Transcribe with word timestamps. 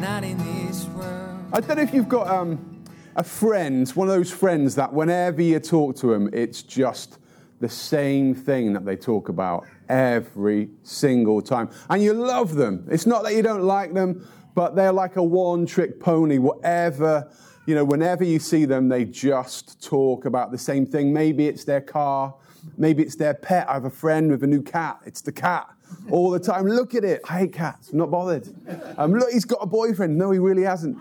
not 0.02 0.22
in 0.22 0.36
this 0.36 0.84
world. 0.88 1.46
I 1.50 1.60
don't 1.60 1.78
know 1.78 1.82
if 1.82 1.94
you've 1.94 2.10
got 2.10 2.28
um, 2.28 2.79
a 3.16 3.24
friend, 3.24 3.88
one 3.90 4.08
of 4.08 4.14
those 4.14 4.30
friends 4.30 4.74
that 4.76 4.92
whenever 4.92 5.42
you 5.42 5.58
talk 5.58 5.96
to 5.96 6.08
them, 6.08 6.30
it's 6.32 6.62
just 6.62 7.18
the 7.60 7.68
same 7.68 8.34
thing 8.34 8.72
that 8.72 8.84
they 8.84 8.96
talk 8.96 9.28
about 9.28 9.66
every 9.88 10.70
single 10.82 11.42
time. 11.42 11.68
And 11.90 12.02
you 12.02 12.14
love 12.14 12.54
them. 12.54 12.86
It's 12.90 13.06
not 13.06 13.22
that 13.24 13.34
you 13.34 13.42
don't 13.42 13.62
like 13.62 13.92
them, 13.92 14.26
but 14.54 14.74
they're 14.74 14.92
like 14.92 15.16
a 15.16 15.22
one 15.22 15.66
trick 15.66 16.00
pony. 16.00 16.38
Whatever, 16.38 17.30
you 17.66 17.74
know, 17.74 17.84
whenever 17.84 18.24
you 18.24 18.38
see 18.38 18.64
them, 18.64 18.88
they 18.88 19.04
just 19.04 19.82
talk 19.82 20.24
about 20.24 20.52
the 20.52 20.58
same 20.58 20.86
thing. 20.86 21.12
Maybe 21.12 21.46
it's 21.46 21.64
their 21.64 21.80
car, 21.80 22.34
maybe 22.78 23.02
it's 23.02 23.16
their 23.16 23.34
pet. 23.34 23.68
I 23.68 23.74
have 23.74 23.84
a 23.84 23.90
friend 23.90 24.30
with 24.30 24.42
a 24.42 24.46
new 24.46 24.62
cat, 24.62 25.00
it's 25.04 25.20
the 25.20 25.32
cat. 25.32 25.68
All 26.08 26.30
the 26.30 26.38
time, 26.38 26.66
look 26.66 26.94
at 26.94 27.04
it. 27.04 27.20
I 27.28 27.40
hate 27.40 27.52
cats. 27.52 27.90
I'm 27.90 27.98
not 27.98 28.12
bothered. 28.12 28.48
Um, 28.96 29.12
look, 29.12 29.30
he's 29.32 29.44
got 29.44 29.58
a 29.60 29.66
boyfriend. 29.66 30.16
No, 30.16 30.30
he 30.30 30.38
really 30.38 30.62
hasn't. 30.62 30.96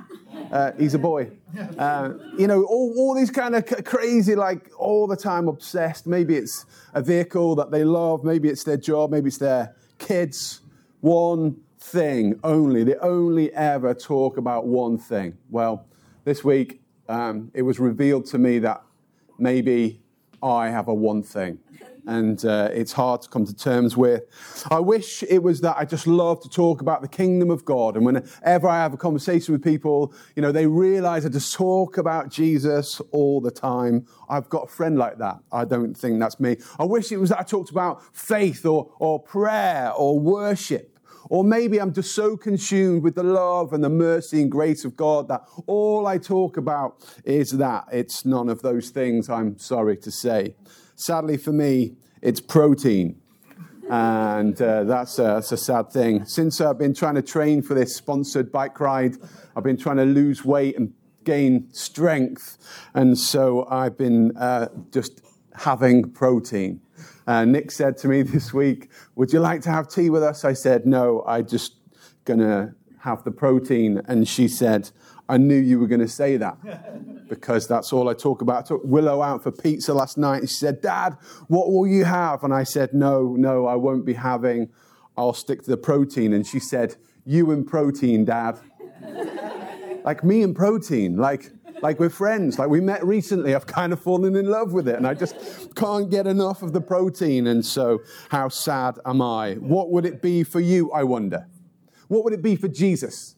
Uh, 0.51 0.71
he's 0.77 0.93
a 0.93 0.99
boy. 0.99 1.29
Uh, 1.77 2.13
you 2.37 2.47
know, 2.47 2.63
all, 2.63 2.93
all 2.97 3.15
these 3.15 3.29
kind 3.31 3.55
of 3.55 3.67
c- 3.67 3.81
crazy, 3.83 4.35
like 4.35 4.69
all 4.77 5.07
the 5.07 5.15
time 5.15 5.47
obsessed. 5.47 6.07
Maybe 6.07 6.35
it's 6.35 6.65
a 6.93 7.01
vehicle 7.01 7.55
that 7.55 7.71
they 7.71 7.83
love. 7.83 8.23
Maybe 8.23 8.49
it's 8.49 8.63
their 8.63 8.77
job. 8.77 9.11
Maybe 9.11 9.27
it's 9.27 9.37
their 9.37 9.75
kids. 9.97 10.61
One 11.01 11.57
thing 11.79 12.39
only. 12.43 12.83
They 12.83 12.95
only 12.95 13.53
ever 13.53 13.93
talk 13.93 14.37
about 14.37 14.65
one 14.67 14.97
thing. 14.97 15.37
Well, 15.49 15.85
this 16.23 16.43
week 16.43 16.81
um, 17.07 17.51
it 17.53 17.61
was 17.61 17.79
revealed 17.79 18.25
to 18.27 18.37
me 18.37 18.59
that 18.59 18.83
maybe 19.37 20.01
I 20.41 20.69
have 20.69 20.87
a 20.87 20.93
one 20.93 21.23
thing. 21.23 21.59
And 22.09 22.43
uh, 22.43 22.69
it's 22.73 22.91
hard 22.91 23.21
to 23.21 23.29
come 23.29 23.45
to 23.45 23.55
terms 23.55 23.95
with. 23.95 24.23
I 24.71 24.79
wish 24.79 25.21
it 25.21 25.43
was 25.43 25.61
that 25.61 25.77
I 25.77 25.85
just 25.85 26.07
love 26.07 26.41
to 26.41 26.49
talk 26.49 26.81
about 26.81 27.03
the 27.03 27.07
kingdom 27.07 27.51
of 27.51 27.63
God. 27.65 27.95
And 27.95 28.03
whenever 28.03 28.67
I 28.67 28.77
have 28.77 28.95
a 28.95 28.97
conversation 28.97 29.53
with 29.53 29.63
people, 29.63 30.11
you 30.35 30.41
know, 30.41 30.51
they 30.51 30.65
realize 30.65 31.23
I 31.23 31.29
just 31.29 31.53
talk 31.53 31.99
about 31.99 32.29
Jesus 32.29 32.99
all 33.11 33.39
the 33.41 33.51
time. 33.51 34.07
I've 34.27 34.49
got 34.49 34.63
a 34.63 34.67
friend 34.67 34.97
like 34.97 35.19
that. 35.19 35.37
I 35.51 35.65
don't 35.65 35.93
think 35.93 36.19
that's 36.19 36.39
me. 36.39 36.57
I 36.79 36.83
wish 36.83 37.11
it 37.11 37.17
was 37.17 37.29
that 37.29 37.41
I 37.41 37.43
talked 37.43 37.69
about 37.69 38.01
faith 38.11 38.65
or, 38.65 38.91
or 38.97 39.21
prayer 39.21 39.91
or 39.95 40.19
worship. 40.19 40.99
Or 41.29 41.43
maybe 41.43 41.79
I'm 41.79 41.93
just 41.93 42.15
so 42.15 42.35
consumed 42.35 43.03
with 43.03 43.13
the 43.13 43.23
love 43.23 43.71
and 43.71 43.83
the 43.83 43.89
mercy 43.89 44.41
and 44.41 44.49
grace 44.49 44.83
of 44.83 44.95
God 44.95 45.27
that 45.27 45.41
all 45.67 46.07
I 46.07 46.17
talk 46.17 46.57
about 46.57 47.05
is 47.23 47.51
that. 47.51 47.85
It's 47.91 48.25
none 48.25 48.49
of 48.49 48.63
those 48.63 48.89
things, 48.89 49.29
I'm 49.29 49.59
sorry 49.59 49.97
to 49.97 50.09
say. 50.09 50.55
Sadly 50.99 51.37
for 51.37 51.53
me, 51.53 51.95
it's 52.21 52.41
protein. 52.41 53.21
And 53.89 54.61
uh, 54.61 54.83
that's, 54.83 55.17
a, 55.17 55.23
that's 55.23 55.53
a 55.53 55.57
sad 55.57 55.91
thing. 55.91 56.25
Since 56.25 56.59
I've 56.59 56.77
been 56.77 56.93
trying 56.93 57.15
to 57.15 57.21
train 57.21 57.61
for 57.61 57.73
this 57.73 57.95
sponsored 57.95 58.51
bike 58.51 58.77
ride, 58.81 59.15
I've 59.55 59.63
been 59.63 59.77
trying 59.77 59.95
to 59.95 60.03
lose 60.03 60.43
weight 60.43 60.77
and 60.77 60.93
gain 61.23 61.69
strength. 61.71 62.57
And 62.93 63.17
so 63.17 63.65
I've 63.69 63.97
been 63.97 64.35
uh, 64.35 64.67
just 64.91 65.21
having 65.55 66.11
protein. 66.11 66.81
Uh, 67.25 67.45
Nick 67.45 67.71
said 67.71 67.97
to 67.99 68.09
me 68.09 68.21
this 68.23 68.53
week, 68.53 68.91
Would 69.15 69.31
you 69.31 69.39
like 69.39 69.61
to 69.61 69.69
have 69.69 69.87
tea 69.87 70.09
with 70.09 70.21
us? 70.21 70.43
I 70.43 70.51
said, 70.51 70.85
No, 70.85 71.23
I 71.25 71.43
just 71.43 71.77
going 72.25 72.41
to 72.41 72.75
have 72.99 73.23
the 73.23 73.31
protein. 73.31 74.01
And 74.05 74.27
she 74.27 74.47
said, 74.47 74.91
I 75.27 75.37
knew 75.37 75.55
you 75.55 75.79
were 75.79 75.87
going 75.87 76.01
to 76.01 76.07
say 76.07 76.37
that 76.37 77.27
because 77.29 77.67
that's 77.67 77.93
all 77.93 78.09
I 78.09 78.13
talk 78.13 78.41
about. 78.41 78.65
I 78.65 78.67
took 78.67 78.81
Willow 78.83 79.21
out 79.21 79.43
for 79.43 79.51
pizza 79.51 79.93
last 79.93 80.17
night. 80.17 80.39
And 80.39 80.49
she 80.49 80.55
said, 80.55 80.81
Dad, 80.81 81.17
what 81.47 81.71
will 81.71 81.87
you 81.87 82.05
have? 82.05 82.43
And 82.43 82.53
I 82.53 82.63
said, 82.63 82.93
No, 82.93 83.35
no, 83.37 83.67
I 83.67 83.75
won't 83.75 84.05
be 84.05 84.13
having. 84.13 84.69
I'll 85.15 85.33
stick 85.33 85.63
to 85.63 85.69
the 85.69 85.77
protein. 85.77 86.33
And 86.33 86.45
she 86.45 86.59
said, 86.59 86.95
You 87.25 87.51
and 87.51 87.65
protein, 87.65 88.25
Dad. 88.25 88.59
like 90.03 90.23
me 90.23 90.41
and 90.41 90.55
protein. 90.55 91.17
Like, 91.17 91.51
like 91.81 91.99
we're 91.99 92.09
friends. 92.09 92.57
Like 92.57 92.69
we 92.69 92.81
met 92.81 93.05
recently. 93.05 93.53
I've 93.53 93.67
kind 93.67 93.93
of 93.93 94.01
fallen 94.01 94.35
in 94.35 94.47
love 94.47 94.73
with 94.73 94.87
it. 94.87 94.95
And 94.95 95.05
I 95.05 95.13
just 95.13 95.75
can't 95.75 96.09
get 96.09 96.25
enough 96.25 96.63
of 96.63 96.73
the 96.73 96.81
protein. 96.81 97.47
And 97.47 97.63
so, 97.63 97.99
how 98.29 98.49
sad 98.49 98.97
am 99.05 99.21
I? 99.21 99.53
What 99.53 99.91
would 99.91 100.05
it 100.05 100.21
be 100.21 100.43
for 100.43 100.59
you, 100.59 100.91
I 100.91 101.03
wonder? 101.03 101.47
What 102.09 102.25
would 102.25 102.33
it 102.33 102.41
be 102.41 102.57
for 102.57 102.67
Jesus? 102.67 103.35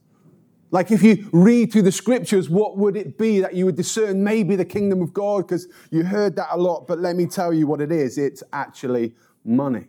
Like 0.71 0.89
if 0.89 1.03
you 1.03 1.29
read 1.33 1.71
through 1.71 1.81
the 1.83 1.91
scriptures, 1.91 2.49
what 2.49 2.77
would 2.77 2.95
it 2.95 3.17
be 3.17 3.41
that 3.41 3.53
you 3.53 3.65
would 3.65 3.75
discern 3.75 4.23
maybe 4.23 4.55
the 4.55 4.65
kingdom 4.65 5.01
of 5.01 5.13
God? 5.13 5.45
Because 5.45 5.67
you 5.91 6.03
heard 6.03 6.37
that 6.37 6.47
a 6.51 6.57
lot, 6.57 6.87
but 6.87 6.97
let 6.99 7.15
me 7.15 7.25
tell 7.25 7.53
you 7.53 7.67
what 7.67 7.81
it 7.81 7.91
is. 7.91 8.17
It's 8.17 8.41
actually 8.53 9.13
money. 9.43 9.87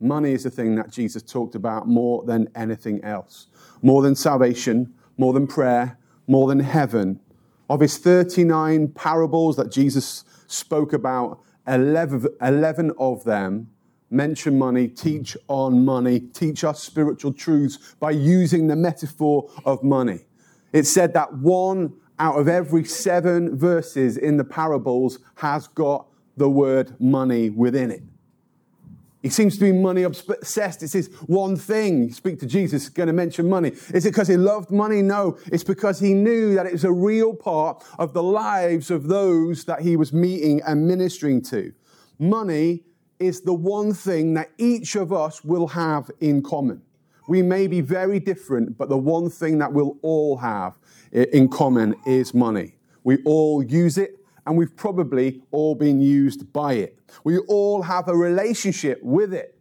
Money 0.00 0.32
is 0.32 0.42
the 0.42 0.50
thing 0.50 0.74
that 0.74 0.90
Jesus 0.90 1.22
talked 1.22 1.54
about 1.54 1.86
more 1.86 2.24
than 2.24 2.48
anything 2.56 3.02
else. 3.04 3.46
More 3.82 4.02
than 4.02 4.16
salvation, 4.16 4.92
more 5.16 5.32
than 5.32 5.46
prayer, 5.46 5.96
more 6.26 6.48
than 6.48 6.60
heaven. 6.60 7.20
Of 7.68 7.80
his 7.80 7.96
39 7.98 8.88
parables 8.88 9.56
that 9.56 9.70
Jesus 9.70 10.24
spoke 10.48 10.92
about, 10.92 11.40
11, 11.68 12.26
11 12.40 12.92
of 12.98 13.22
them 13.22 13.68
mention 14.10 14.58
money, 14.58 14.88
teach 14.88 15.36
on 15.48 15.84
money, 15.84 16.20
teach 16.20 16.64
us 16.64 16.82
spiritual 16.82 17.32
truths 17.32 17.94
by 18.00 18.10
using 18.10 18.66
the 18.66 18.76
metaphor 18.76 19.48
of 19.64 19.82
money. 19.82 20.20
It 20.72 20.86
said 20.86 21.14
that 21.14 21.32
one 21.34 21.94
out 22.18 22.38
of 22.38 22.48
every 22.48 22.84
seven 22.84 23.56
verses 23.56 24.16
in 24.16 24.36
the 24.36 24.44
parables 24.44 25.18
has 25.36 25.66
got 25.68 26.06
the 26.36 26.50
word 26.50 27.00
money 27.00 27.50
within 27.50 27.90
it. 27.90 28.02
He 29.22 29.28
seems 29.28 29.56
to 29.56 29.60
be 29.60 29.72
money 29.72 30.02
obsessed. 30.04 30.82
It's 30.82 30.94
his 30.94 31.08
one 31.26 31.56
thing. 31.56 32.04
You 32.04 32.12
speak 32.12 32.40
to 32.40 32.46
Jesus, 32.46 32.88
going 32.88 33.06
to 33.06 33.12
mention 33.12 33.48
money. 33.48 33.72
Is 33.92 34.06
it 34.06 34.12
because 34.12 34.28
he 34.28 34.38
loved 34.38 34.70
money? 34.70 35.02
No. 35.02 35.38
It's 35.46 35.64
because 35.64 36.00
he 36.00 36.14
knew 36.14 36.54
that 36.54 36.64
it 36.64 36.72
was 36.72 36.84
a 36.84 36.92
real 36.92 37.34
part 37.34 37.84
of 37.98 38.14
the 38.14 38.22
lives 38.22 38.90
of 38.90 39.08
those 39.08 39.64
that 39.64 39.82
he 39.82 39.96
was 39.96 40.14
meeting 40.14 40.62
and 40.66 40.88
ministering 40.88 41.42
to. 41.42 41.72
Money 42.18 42.84
is 43.20 43.42
the 43.42 43.54
one 43.54 43.92
thing 43.92 44.34
that 44.34 44.50
each 44.58 44.96
of 44.96 45.12
us 45.12 45.44
will 45.44 45.68
have 45.68 46.10
in 46.20 46.42
common. 46.42 46.82
We 47.28 47.42
may 47.42 47.68
be 47.68 47.80
very 47.80 48.18
different, 48.18 48.76
but 48.76 48.88
the 48.88 48.98
one 48.98 49.30
thing 49.30 49.58
that 49.58 49.72
we'll 49.72 49.98
all 50.02 50.36
have 50.38 50.78
in 51.12 51.48
common 51.48 51.94
is 52.06 52.34
money. 52.34 52.74
We 53.04 53.18
all 53.24 53.62
use 53.62 53.98
it, 53.98 54.16
and 54.46 54.56
we've 54.56 54.74
probably 54.74 55.42
all 55.52 55.74
been 55.74 56.00
used 56.00 56.52
by 56.52 56.72
it. 56.74 56.98
We 57.22 57.38
all 57.38 57.82
have 57.82 58.08
a 58.08 58.16
relationship 58.16 59.00
with 59.02 59.32
it. 59.32 59.56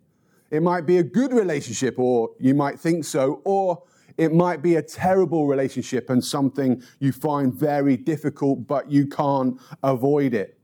It 0.50 0.64
might 0.64 0.88
be 0.88 0.98
a 0.98 1.04
good 1.04 1.32
relationship, 1.32 2.00
or 2.00 2.32
you 2.40 2.56
might 2.56 2.80
think 2.80 3.06
so, 3.06 3.42
or 3.44 3.84
it 4.18 4.34
might 4.34 4.62
be 4.62 4.76
a 4.76 4.82
terrible 4.82 5.48
relationship 5.48 6.10
and 6.10 6.24
something 6.24 6.82
you 7.00 7.12
find 7.12 7.54
very 7.54 7.96
difficult, 7.96 8.68
but 8.68 8.92
you 8.92 9.06
can't 9.06 9.60
avoid 9.84 10.34
it. 10.34 10.59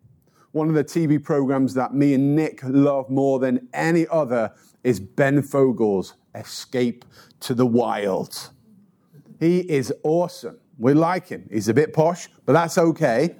One 0.55 0.69
of 0.69 0.75
the 0.75 0.85
TV 0.85 1.21
programs 1.21 1.73
that 1.73 1.93
me 1.93 2.13
and 2.13 2.33
Nick 2.33 2.61
love 2.63 3.09
more 3.09 3.39
than 3.39 3.67
any 3.73 4.07
other 4.07 4.53
is 4.85 5.01
Ben 5.01 5.41
Fogle's 5.41 6.13
Escape 6.33 7.03
to 7.41 7.53
the 7.53 7.65
Wild. 7.65 8.51
He 9.37 9.69
is 9.69 9.91
awesome. 10.03 10.57
We 10.77 10.93
like 10.93 11.27
him. 11.27 11.45
He's 11.51 11.67
a 11.67 11.73
bit 11.73 11.91
posh, 11.91 12.29
but 12.45 12.53
that's 12.53 12.77
okay. 12.77 13.35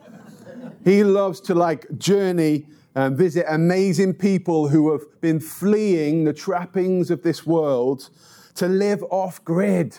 He 0.83 1.05
loves 1.05 1.39
to 1.41 1.55
like 1.55 1.85
journey 1.97 2.67
and 2.95 3.17
visit 3.17 3.45
amazing 3.47 4.15
people 4.15 4.67
who 4.67 4.91
have 4.91 5.21
been 5.21 5.39
fleeing 5.39 6.25
the 6.25 6.33
trappings 6.33 7.09
of 7.11 7.23
this 7.23 7.45
world 7.45 8.09
to 8.55 8.67
live 8.67 9.01
off 9.03 9.41
grid, 9.45 9.97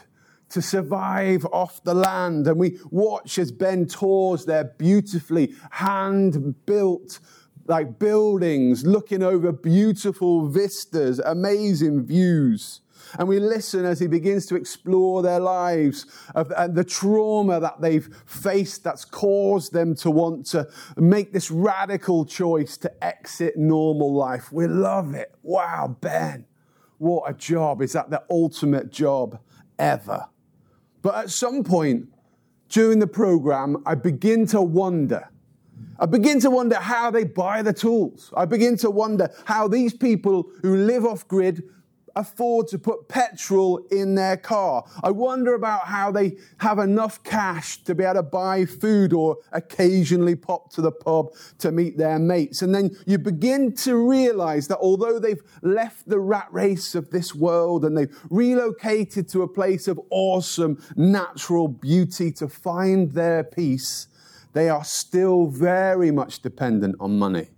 to 0.50 0.62
survive 0.62 1.44
off 1.52 1.82
the 1.84 1.94
land. 1.94 2.46
And 2.46 2.58
we 2.58 2.78
watch 2.90 3.38
as 3.38 3.52
Ben 3.52 3.86
tours 3.86 4.44
their 4.44 4.64
beautifully 4.64 5.54
hand 5.70 6.54
built 6.66 7.20
like 7.66 7.98
buildings, 7.98 8.86
looking 8.86 9.22
over 9.22 9.52
beautiful 9.52 10.48
vistas, 10.48 11.18
amazing 11.18 12.06
views. 12.06 12.80
And 13.18 13.28
we 13.28 13.38
listen 13.38 13.84
as 13.84 14.00
he 14.00 14.06
begins 14.06 14.46
to 14.46 14.56
explore 14.56 15.22
their 15.22 15.38
lives 15.40 16.06
of, 16.34 16.52
and 16.56 16.74
the 16.74 16.84
trauma 16.84 17.60
that 17.60 17.80
they've 17.80 18.08
faced 18.26 18.84
that's 18.84 19.04
caused 19.04 19.72
them 19.72 19.94
to 19.96 20.10
want 20.10 20.46
to 20.46 20.68
make 20.96 21.32
this 21.32 21.50
radical 21.50 22.24
choice 22.24 22.76
to 22.78 23.04
exit 23.04 23.56
normal 23.56 24.14
life. 24.14 24.50
We 24.52 24.66
love 24.66 25.14
it. 25.14 25.34
Wow, 25.42 25.96
Ben, 26.00 26.46
what 26.98 27.30
a 27.30 27.34
job. 27.34 27.82
Is 27.82 27.92
that 27.92 28.10
the 28.10 28.24
ultimate 28.30 28.90
job 28.90 29.38
ever? 29.78 30.26
But 31.06 31.14
at 31.14 31.30
some 31.30 31.62
point 31.62 32.08
during 32.68 32.98
the 32.98 33.06
program, 33.06 33.80
I 33.86 33.94
begin 33.94 34.44
to 34.48 34.60
wonder 34.60 35.28
I 36.00 36.06
begin 36.06 36.40
to 36.40 36.50
wonder 36.50 36.74
how 36.74 37.12
they 37.12 37.22
buy 37.22 37.62
the 37.62 37.72
tools. 37.72 38.34
I 38.36 38.44
begin 38.44 38.76
to 38.78 38.90
wonder 38.90 39.30
how 39.44 39.68
these 39.68 39.94
people 39.94 40.50
who 40.62 40.74
live 40.74 41.06
off 41.06 41.28
grid 41.28 41.62
afford 42.16 42.66
to 42.68 42.78
put 42.78 43.08
petrol 43.08 43.78
in 43.90 44.14
their 44.14 44.36
car. 44.36 44.84
I 45.04 45.10
wonder 45.10 45.54
about 45.54 45.86
how 45.86 46.10
they 46.10 46.36
have 46.58 46.78
enough 46.78 47.22
cash 47.22 47.84
to 47.84 47.94
be 47.94 48.02
able 48.04 48.14
to 48.14 48.22
buy 48.22 48.64
food 48.64 49.12
or 49.12 49.36
occasionally 49.52 50.34
pop 50.34 50.72
to 50.72 50.80
the 50.80 50.90
pub 50.90 51.34
to 51.58 51.70
meet 51.70 51.96
their 51.96 52.18
mates. 52.18 52.62
And 52.62 52.74
then 52.74 52.96
you 53.06 53.18
begin 53.18 53.74
to 53.76 53.96
realize 54.08 54.66
that 54.68 54.78
although 54.78 55.18
they've 55.18 55.42
left 55.62 56.08
the 56.08 56.18
rat 56.18 56.48
race 56.50 56.94
of 56.94 57.10
this 57.10 57.34
world 57.34 57.84
and 57.84 57.96
they've 57.96 58.18
relocated 58.30 59.28
to 59.28 59.42
a 59.42 59.48
place 59.48 59.86
of 59.86 60.00
awesome 60.10 60.82
natural 60.96 61.68
beauty 61.68 62.32
to 62.32 62.48
find 62.48 63.12
their 63.12 63.44
peace, 63.44 64.08
they 64.54 64.70
are 64.70 64.84
still 64.84 65.46
very 65.48 66.10
much 66.10 66.40
dependent 66.40 66.96
on 66.98 67.18
money. 67.18 67.48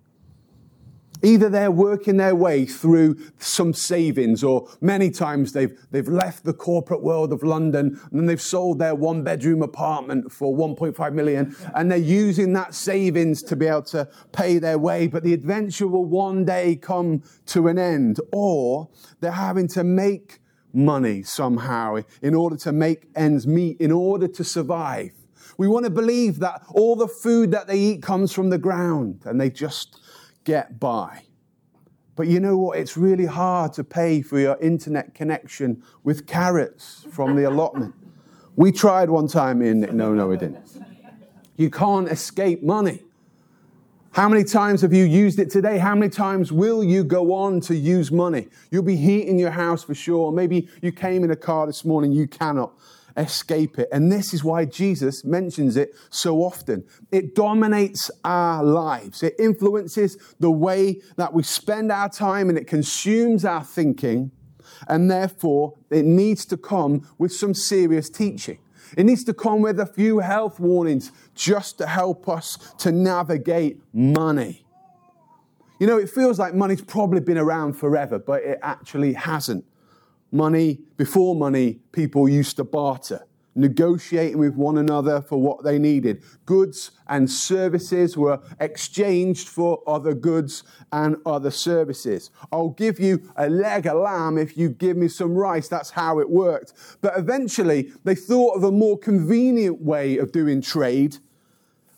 Either 1.23 1.49
they're 1.49 1.71
working 1.71 2.17
their 2.17 2.35
way 2.35 2.65
through 2.65 3.17
some 3.39 3.73
savings, 3.73 4.45
or 4.45 4.69
many 4.81 5.11
times 5.11 5.53
they've, 5.53 5.77
they've 5.91 6.09
left 6.09 6.45
the 6.45 6.53
corporate 6.53 7.03
world 7.03 7.33
of 7.33 7.43
London 7.43 8.01
and 8.11 8.21
then 8.21 8.27
they've 8.27 8.41
sold 8.41 8.79
their 8.79 8.95
one 8.95 9.23
bedroom 9.23 9.63
apartment 9.63 10.31
for 10.31 10.57
1.5 10.57 11.13
million 11.13 11.55
and 11.75 11.91
they're 11.91 11.99
using 11.99 12.53
that 12.53 12.75
savings 12.75 13.43
to 13.43 13.57
be 13.57 13.67
able 13.67 13.83
to 13.83 14.09
pay 14.33 14.59
their 14.59 14.79
way. 14.79 15.07
But 15.07 15.25
the 15.25 15.33
adventure 15.33 15.89
will 15.89 16.05
one 16.05 16.45
day 16.45 16.77
come 16.77 17.23
to 17.47 17.69
an 17.69 17.79
end, 17.79 18.21
or 18.33 18.89
they're 19.21 19.33
having 19.33 19.69
to 19.69 19.85
make 19.85 20.41
money 20.73 21.23
somehow 21.23 21.99
in 22.23 22.35
order 22.35 22.57
to 22.57 22.73
make 22.73 23.09
ends 23.17 23.47
meet, 23.47 23.81
in 23.81 23.91
order 23.91 24.29
to 24.29 24.45
survive. 24.45 25.13
We 25.57 25.67
want 25.67 25.85
to 25.87 25.91
believe 25.91 26.39
that 26.39 26.63
all 26.71 26.95
the 26.95 27.09
food 27.09 27.51
that 27.51 27.67
they 27.67 27.79
eat 27.79 28.03
comes 28.03 28.33
from 28.33 28.51
the 28.51 28.59
ground 28.59 29.23
and 29.25 29.41
they 29.41 29.51
just 29.51 30.01
get 30.49 30.81
by. 30.81 31.25
But 32.17 32.27
you 32.27 32.41
know 32.41 32.57
what? 32.57 32.79
It's 32.79 32.97
really 32.97 33.27
hard 33.27 33.75
to 33.75 33.85
pay 33.85 34.23
for 34.23 34.41
your 34.41 34.57
internet 34.63 35.15
connection 35.15 35.83
with 36.05 36.27
carrots 36.27 37.07
from 37.13 37.37
the 37.37 37.47
allotment. 37.47 37.95
We 38.57 38.73
tried 38.73 39.11
one 39.11 39.29
time 39.29 39.61
in, 39.61 39.81
no, 39.95 40.15
no, 40.15 40.27
we 40.27 40.39
didn't. 40.39 40.67
You 41.59 41.69
can't 41.69 42.09
escape 42.09 42.63
money. 42.63 43.03
How 44.13 44.27
many 44.27 44.43
times 44.43 44.81
have 44.81 44.95
you 44.95 45.05
used 45.05 45.39
it 45.39 45.51
today? 45.51 45.77
How 45.77 45.95
many 45.95 46.09
times 46.09 46.51
will 46.51 46.83
you 46.83 47.05
go 47.05 47.35
on 47.35 47.61
to 47.69 47.77
use 47.77 48.11
money? 48.11 48.49
You'll 48.71 48.83
be 48.83 48.97
heating 48.97 49.39
your 49.39 49.51
house 49.51 49.85
for 49.85 49.95
sure. 49.95 50.33
Maybe 50.33 50.67
you 50.81 50.93
came 50.93 51.25
in 51.25 51.31
a 51.31 51.37
car 51.37 51.67
this 51.67 51.85
morning, 51.85 52.11
you 52.11 52.27
cannot 52.27 52.73
escape 53.19 53.79
it. 53.79 53.89
And 53.93 54.11
this 54.11 54.33
is 54.33 54.43
why 54.45 54.65
Jesus 54.65 55.25
mentions 55.25 55.77
it 55.77 55.95
so 56.09 56.39
often. 56.39 56.85
It 57.13 57.35
dominates 57.35 58.11
our 58.25 58.63
lives, 58.63 59.23
it 59.23 59.35
influences 59.39 60.17
the 60.41 60.51
way 60.51 61.01
that 61.17 61.35
we 61.35 61.43
spend 61.43 61.93
our 61.93 62.09
time, 62.09 62.49
and 62.49 62.57
it 62.57 62.67
consumes 62.67 63.45
our 63.45 63.65
thinking. 63.65 64.31
And 64.87 65.11
therefore, 65.11 65.75
it 65.91 66.05
needs 66.05 66.47
to 66.47 66.57
come 66.57 67.09
with 67.19 67.33
some 67.33 67.55
serious 67.55 68.09
teaching. 68.09 68.59
It 68.97 69.05
needs 69.05 69.25
to 69.25 69.35
come 69.35 69.61
with 69.61 69.81
a 69.81 69.87
few 69.87 70.21
health 70.21 70.61
warnings 70.61 71.13
just 71.35 71.79
to 71.79 71.87
help 71.87 72.29
us 72.29 72.57
to 72.79 72.93
navigate 72.93 73.81
money. 73.93 74.65
You 75.79 75.87
know, 75.87 75.99
it 75.99 76.11
feels 76.11 76.39
like 76.39 76.55
money's 76.55 76.81
probably 76.81 77.21
been 77.21 77.39
around 77.39 77.75
forever, 77.75 78.19
but 78.19 78.43
it 78.43 78.59
actually 78.63 79.13
hasn't. 79.13 79.65
Money, 80.31 80.81
before 80.97 81.35
money, 81.35 81.81
people 81.93 82.29
used 82.29 82.57
to 82.57 82.65
barter, 82.65 83.27
negotiating 83.55 84.39
with 84.39 84.55
one 84.55 84.77
another 84.77 85.23
for 85.23 85.41
what 85.41 85.65
they 85.65 85.79
needed. 85.79 86.23
Goods 86.45 86.91
and 87.09 87.31
services 87.31 88.17
were 88.17 88.41
exchanged 88.61 89.49
for 89.49 89.83
other 89.87 90.15
goods 90.15 90.65
and 90.93 91.17
other 91.25 91.51
services. 91.51 92.31
I'll 92.53 92.71
give 92.71 93.01
you 93.01 93.33
a 93.37 93.49
leg 93.49 93.87
of 93.87 93.97
lamb 93.97 94.37
if 94.37 94.57
you 94.57 94.69
give 94.69 94.97
me 94.97 95.09
some 95.09 95.35
rice. 95.35 95.67
That's 95.67 95.91
how 95.91 96.19
it 96.19 96.29
worked. 96.29 96.75
But 97.01 97.17
eventually, 97.17 97.93
they 98.05 98.15
thought 98.15 98.57
of 98.57 98.65
a 98.65 98.73
more 98.73 98.99
convenient 98.99 99.81
way 99.81 100.19
of 100.19 100.31
doing 100.31 100.61
trade, 100.61 101.17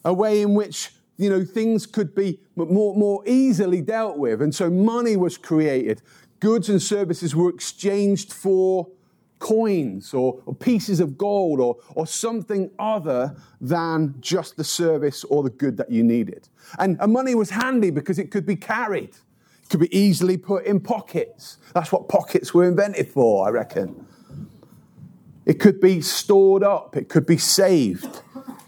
a 0.04 0.14
way 0.14 0.40
in 0.40 0.54
which 0.54 0.92
you 1.20 1.28
know, 1.28 1.44
things 1.44 1.84
could 1.84 2.14
be 2.14 2.40
more, 2.56 2.96
more 2.96 3.22
easily 3.26 3.82
dealt 3.82 4.16
with. 4.16 4.40
And 4.40 4.54
so 4.54 4.70
money 4.70 5.16
was 5.16 5.36
created 5.36 6.00
goods 6.40 6.68
and 6.68 6.82
services 6.82 7.36
were 7.36 7.50
exchanged 7.50 8.32
for 8.32 8.88
coins 9.38 10.12
or, 10.12 10.40
or, 10.44 10.54
pieces 10.54 11.00
of 11.00 11.16
gold 11.16 11.60
or, 11.60 11.76
or 11.94 12.06
something 12.06 12.70
other 12.78 13.34
than 13.60 14.14
just 14.20 14.56
the 14.56 14.64
service 14.64 15.24
or 15.24 15.42
the 15.42 15.50
good 15.50 15.76
that 15.78 15.90
you 15.90 16.02
needed. 16.02 16.48
And, 16.78 16.98
and 17.00 17.12
money 17.12 17.34
was 17.34 17.50
handy 17.50 17.90
because 17.90 18.18
it 18.18 18.30
could 18.30 18.44
be 18.44 18.56
carried, 18.56 19.16
it 19.62 19.68
could 19.70 19.80
be 19.80 19.96
easily 19.96 20.36
put 20.36 20.66
in 20.66 20.78
pockets. 20.80 21.56
That's 21.74 21.90
what 21.90 22.08
pockets 22.08 22.52
were 22.52 22.68
invented 22.68 23.08
for, 23.08 23.46
I 23.46 23.50
reckon. 23.50 24.06
It 25.46 25.54
could 25.54 25.80
be 25.80 26.02
stored 26.02 26.62
up, 26.62 26.96
it 26.96 27.08
could 27.08 27.26
be 27.26 27.38
saved. 27.38 28.22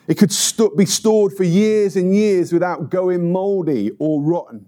It 0.08 0.18
could 0.18 0.32
st- 0.32 0.76
be 0.76 0.84
stored 0.84 1.32
for 1.32 1.44
years 1.44 1.96
and 1.96 2.14
years 2.14 2.52
without 2.52 2.90
going 2.90 3.30
moldy 3.30 3.92
or 3.98 4.20
rotten. 4.20 4.66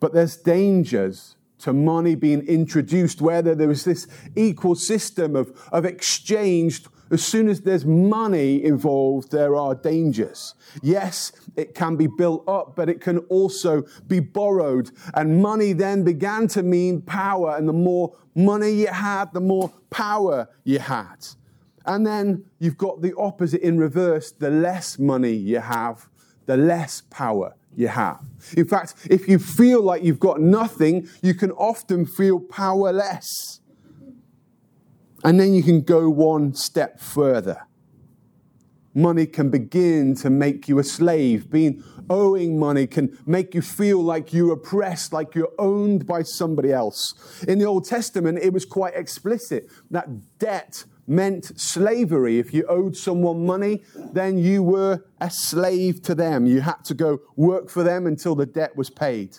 But 0.00 0.12
there's 0.12 0.36
dangers 0.36 1.36
to 1.60 1.72
money 1.72 2.14
being 2.14 2.46
introduced, 2.46 3.20
whether 3.20 3.54
there 3.54 3.68
was 3.68 3.84
this 3.84 4.06
equal 4.36 4.74
system 4.74 5.36
of, 5.36 5.52
of 5.72 5.84
exchange. 5.84 6.84
As 7.10 7.24
soon 7.24 7.48
as 7.48 7.62
there's 7.62 7.84
money 7.84 8.62
involved, 8.62 9.30
there 9.30 9.56
are 9.56 9.74
dangers. 9.74 10.54
Yes, 10.82 11.32
it 11.56 11.74
can 11.74 11.96
be 11.96 12.06
built 12.06 12.46
up, 12.46 12.76
but 12.76 12.88
it 12.88 13.00
can 13.00 13.18
also 13.30 13.84
be 14.06 14.20
borrowed. 14.20 14.90
And 15.14 15.40
money 15.42 15.72
then 15.72 16.04
began 16.04 16.48
to 16.48 16.62
mean 16.62 17.00
power. 17.02 17.56
And 17.56 17.68
the 17.68 17.72
more 17.72 18.14
money 18.34 18.70
you 18.70 18.88
had, 18.88 19.32
the 19.32 19.40
more 19.40 19.72
power 19.90 20.48
you 20.64 20.78
had. 20.78 21.26
And 21.86 22.06
then 22.06 22.44
you've 22.58 22.76
got 22.76 23.00
the 23.00 23.16
opposite 23.16 23.62
in 23.62 23.78
reverse. 23.78 24.30
The 24.30 24.50
less 24.50 24.98
money 24.98 25.32
you 25.32 25.60
have, 25.60 26.08
the 26.44 26.58
less 26.58 27.00
power 27.08 27.54
you 27.78 27.86
have. 27.86 28.20
In 28.56 28.66
fact, 28.66 28.94
if 29.08 29.28
you 29.28 29.38
feel 29.38 29.80
like 29.82 30.02
you've 30.02 30.18
got 30.18 30.40
nothing, 30.40 31.08
you 31.22 31.32
can 31.32 31.52
often 31.52 32.04
feel 32.06 32.40
powerless. 32.40 33.60
And 35.22 35.38
then 35.38 35.54
you 35.54 35.62
can 35.62 35.82
go 35.82 36.10
one 36.10 36.54
step 36.54 36.98
further. 37.00 37.66
Money 38.94 39.26
can 39.26 39.48
begin 39.48 40.16
to 40.16 40.28
make 40.28 40.68
you 40.68 40.80
a 40.80 40.84
slave. 40.84 41.50
Being 41.50 41.84
owing 42.10 42.58
money 42.58 42.88
can 42.88 43.16
make 43.26 43.54
you 43.54 43.62
feel 43.62 44.02
like 44.02 44.32
you're 44.32 44.54
oppressed, 44.54 45.12
like 45.12 45.36
you're 45.36 45.52
owned 45.56 46.04
by 46.04 46.22
somebody 46.22 46.72
else. 46.72 47.14
In 47.46 47.60
the 47.60 47.64
Old 47.64 47.84
Testament, 47.84 48.38
it 48.38 48.52
was 48.52 48.64
quite 48.64 48.94
explicit 48.94 49.68
that 49.92 50.38
debt 50.40 50.84
meant 51.08 51.58
slavery. 51.58 52.38
If 52.38 52.52
you 52.52 52.64
owed 52.68 52.96
someone 52.96 53.46
money, 53.46 53.82
then 54.12 54.38
you 54.38 54.62
were 54.62 55.04
a 55.20 55.30
slave 55.30 56.02
to 56.02 56.14
them. 56.14 56.46
You 56.46 56.60
had 56.60 56.84
to 56.84 56.94
go 56.94 57.20
work 57.36 57.70
for 57.70 57.82
them 57.82 58.06
until 58.06 58.34
the 58.34 58.46
debt 58.46 58.76
was 58.76 58.90
paid. 58.90 59.38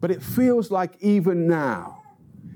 But 0.00 0.10
it 0.10 0.22
feels 0.22 0.70
like 0.70 0.96
even 1.00 1.46
now, 1.46 2.02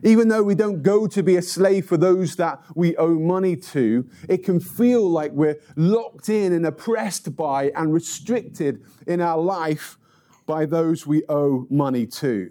even 0.03 0.29
though 0.29 0.43
we 0.43 0.55
don't 0.55 0.83
go 0.83 1.07
to 1.07 1.23
be 1.23 1.37
a 1.37 1.43
slave 1.43 1.87
for 1.87 1.97
those 1.97 2.37
that 2.37 2.61
we 2.75 2.97
owe 2.97 3.15
money 3.15 3.57
to, 3.57 4.09
it 4.29 4.45
can 4.45 4.61
feel 4.61 5.09
like 5.09 5.33
we're 5.33 5.59
locked 5.77 6.29
in 6.29 6.53
and 6.53 6.67
oppressed 6.67 7.35
by 7.37 7.71
and 7.75 7.93
restricted 7.93 8.85
in 9.07 9.21
our 9.21 9.39
life 9.39 9.99
by 10.47 10.67
those 10.67 11.07
we 11.07 11.23
owe 11.29 11.67
money 11.71 12.07
to. 12.07 12.51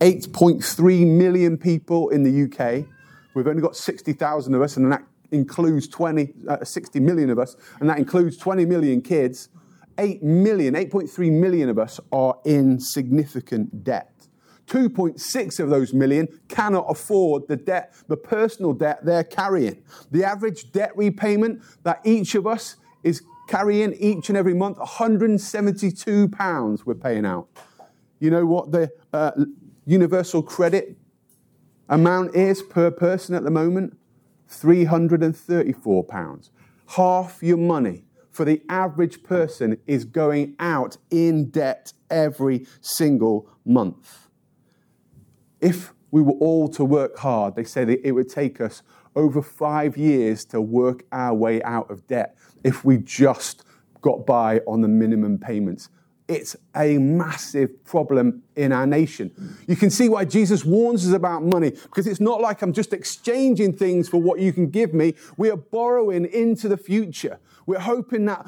8.3 0.00 1.06
million 1.06 1.56
people 1.56 2.08
in 2.10 2.24
the 2.24 2.42
UK 2.44 2.84
We've 3.36 3.46
only 3.46 3.60
got 3.60 3.76
60,000 3.76 4.54
of 4.54 4.62
us, 4.62 4.78
and 4.78 4.90
that 4.90 5.02
includes 5.30 5.88
20, 5.88 6.32
uh, 6.48 6.64
60 6.64 7.00
million 7.00 7.28
of 7.28 7.38
us, 7.38 7.54
and 7.80 7.90
that 7.90 7.98
includes 7.98 8.38
20 8.38 8.64
million 8.64 9.02
kids. 9.02 9.50
8 9.98 10.22
million, 10.22 10.72
8.3 10.72 11.32
million 11.32 11.68
of 11.68 11.78
us 11.78 12.00
are 12.10 12.38
in 12.46 12.80
significant 12.80 13.84
debt. 13.84 14.10
2.6 14.68 15.60
of 15.60 15.68
those 15.68 15.92
million 15.92 16.28
cannot 16.48 16.86
afford 16.88 17.46
the 17.46 17.56
debt, 17.56 17.94
the 18.08 18.16
personal 18.16 18.72
debt 18.72 19.04
they're 19.04 19.22
carrying. 19.22 19.82
The 20.10 20.24
average 20.24 20.72
debt 20.72 20.96
repayment 20.96 21.62
that 21.82 22.00
each 22.04 22.34
of 22.36 22.46
us 22.46 22.76
is 23.02 23.22
carrying 23.48 23.92
each 24.00 24.30
and 24.30 24.38
every 24.38 24.54
month, 24.54 24.78
172 24.78 26.28
pounds 26.30 26.86
we're 26.86 26.94
paying 26.94 27.26
out. 27.26 27.48
You 28.18 28.30
know 28.30 28.46
what 28.46 28.72
the 28.72 28.90
uh, 29.12 29.32
universal 29.84 30.42
credit 30.42 30.96
amount 31.88 32.34
is 32.34 32.62
per 32.62 32.90
person 32.90 33.34
at 33.34 33.44
the 33.44 33.50
moment? 33.50 33.96
£334. 34.50 36.50
Half 36.88 37.42
your 37.42 37.56
money 37.56 38.04
for 38.30 38.44
the 38.44 38.62
average 38.68 39.22
person 39.22 39.78
is 39.86 40.04
going 40.04 40.54
out 40.58 40.98
in 41.10 41.50
debt 41.50 41.92
every 42.10 42.66
single 42.80 43.48
month. 43.64 44.28
If 45.60 45.92
we 46.10 46.22
were 46.22 46.34
all 46.34 46.68
to 46.68 46.84
work 46.84 47.18
hard, 47.18 47.56
they 47.56 47.64
say 47.64 47.84
that 47.84 48.06
it 48.06 48.12
would 48.12 48.28
take 48.28 48.60
us 48.60 48.82
over 49.14 49.40
five 49.40 49.96
years 49.96 50.44
to 50.44 50.60
work 50.60 51.04
our 51.10 51.34
way 51.34 51.62
out 51.62 51.90
of 51.90 52.06
debt 52.06 52.36
if 52.62 52.84
we 52.84 52.98
just 52.98 53.64
got 54.02 54.26
by 54.26 54.58
on 54.66 54.82
the 54.82 54.88
minimum 54.88 55.38
payments. 55.38 55.88
It's 56.28 56.56
a 56.74 56.98
massive 56.98 57.84
problem 57.84 58.42
in 58.56 58.72
our 58.72 58.86
nation. 58.86 59.30
You 59.68 59.76
can 59.76 59.90
see 59.90 60.08
why 60.08 60.24
Jesus 60.24 60.64
warns 60.64 61.06
us 61.06 61.14
about 61.14 61.44
money 61.44 61.70
because 61.70 62.08
it's 62.08 62.20
not 62.20 62.40
like 62.40 62.62
I'm 62.62 62.72
just 62.72 62.92
exchanging 62.92 63.74
things 63.74 64.08
for 64.08 64.18
what 64.18 64.40
you 64.40 64.52
can 64.52 64.68
give 64.68 64.92
me. 64.92 65.14
We 65.36 65.50
are 65.50 65.56
borrowing 65.56 66.24
into 66.26 66.68
the 66.68 66.76
future. 66.76 67.38
We're 67.66 67.78
hoping 67.78 68.24
that 68.26 68.46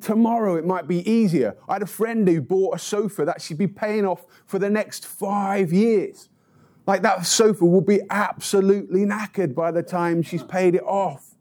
tomorrow 0.00 0.56
it 0.56 0.64
might 0.64 0.86
be 0.86 1.08
easier. 1.08 1.56
I 1.68 1.74
had 1.74 1.82
a 1.82 1.86
friend 1.86 2.28
who 2.28 2.40
bought 2.40 2.76
a 2.76 2.78
sofa 2.78 3.24
that 3.24 3.40
she'd 3.40 3.58
be 3.58 3.68
paying 3.68 4.04
off 4.04 4.24
for 4.46 4.60
the 4.60 4.70
next 4.70 5.04
five 5.06 5.72
years. 5.72 6.28
Like 6.86 7.02
that 7.02 7.26
sofa 7.26 7.64
will 7.64 7.80
be 7.80 8.00
absolutely 8.10 9.00
knackered 9.00 9.54
by 9.54 9.72
the 9.72 9.82
time 9.82 10.22
she's 10.22 10.44
paid 10.44 10.76
it 10.76 10.84
off. 10.84 11.34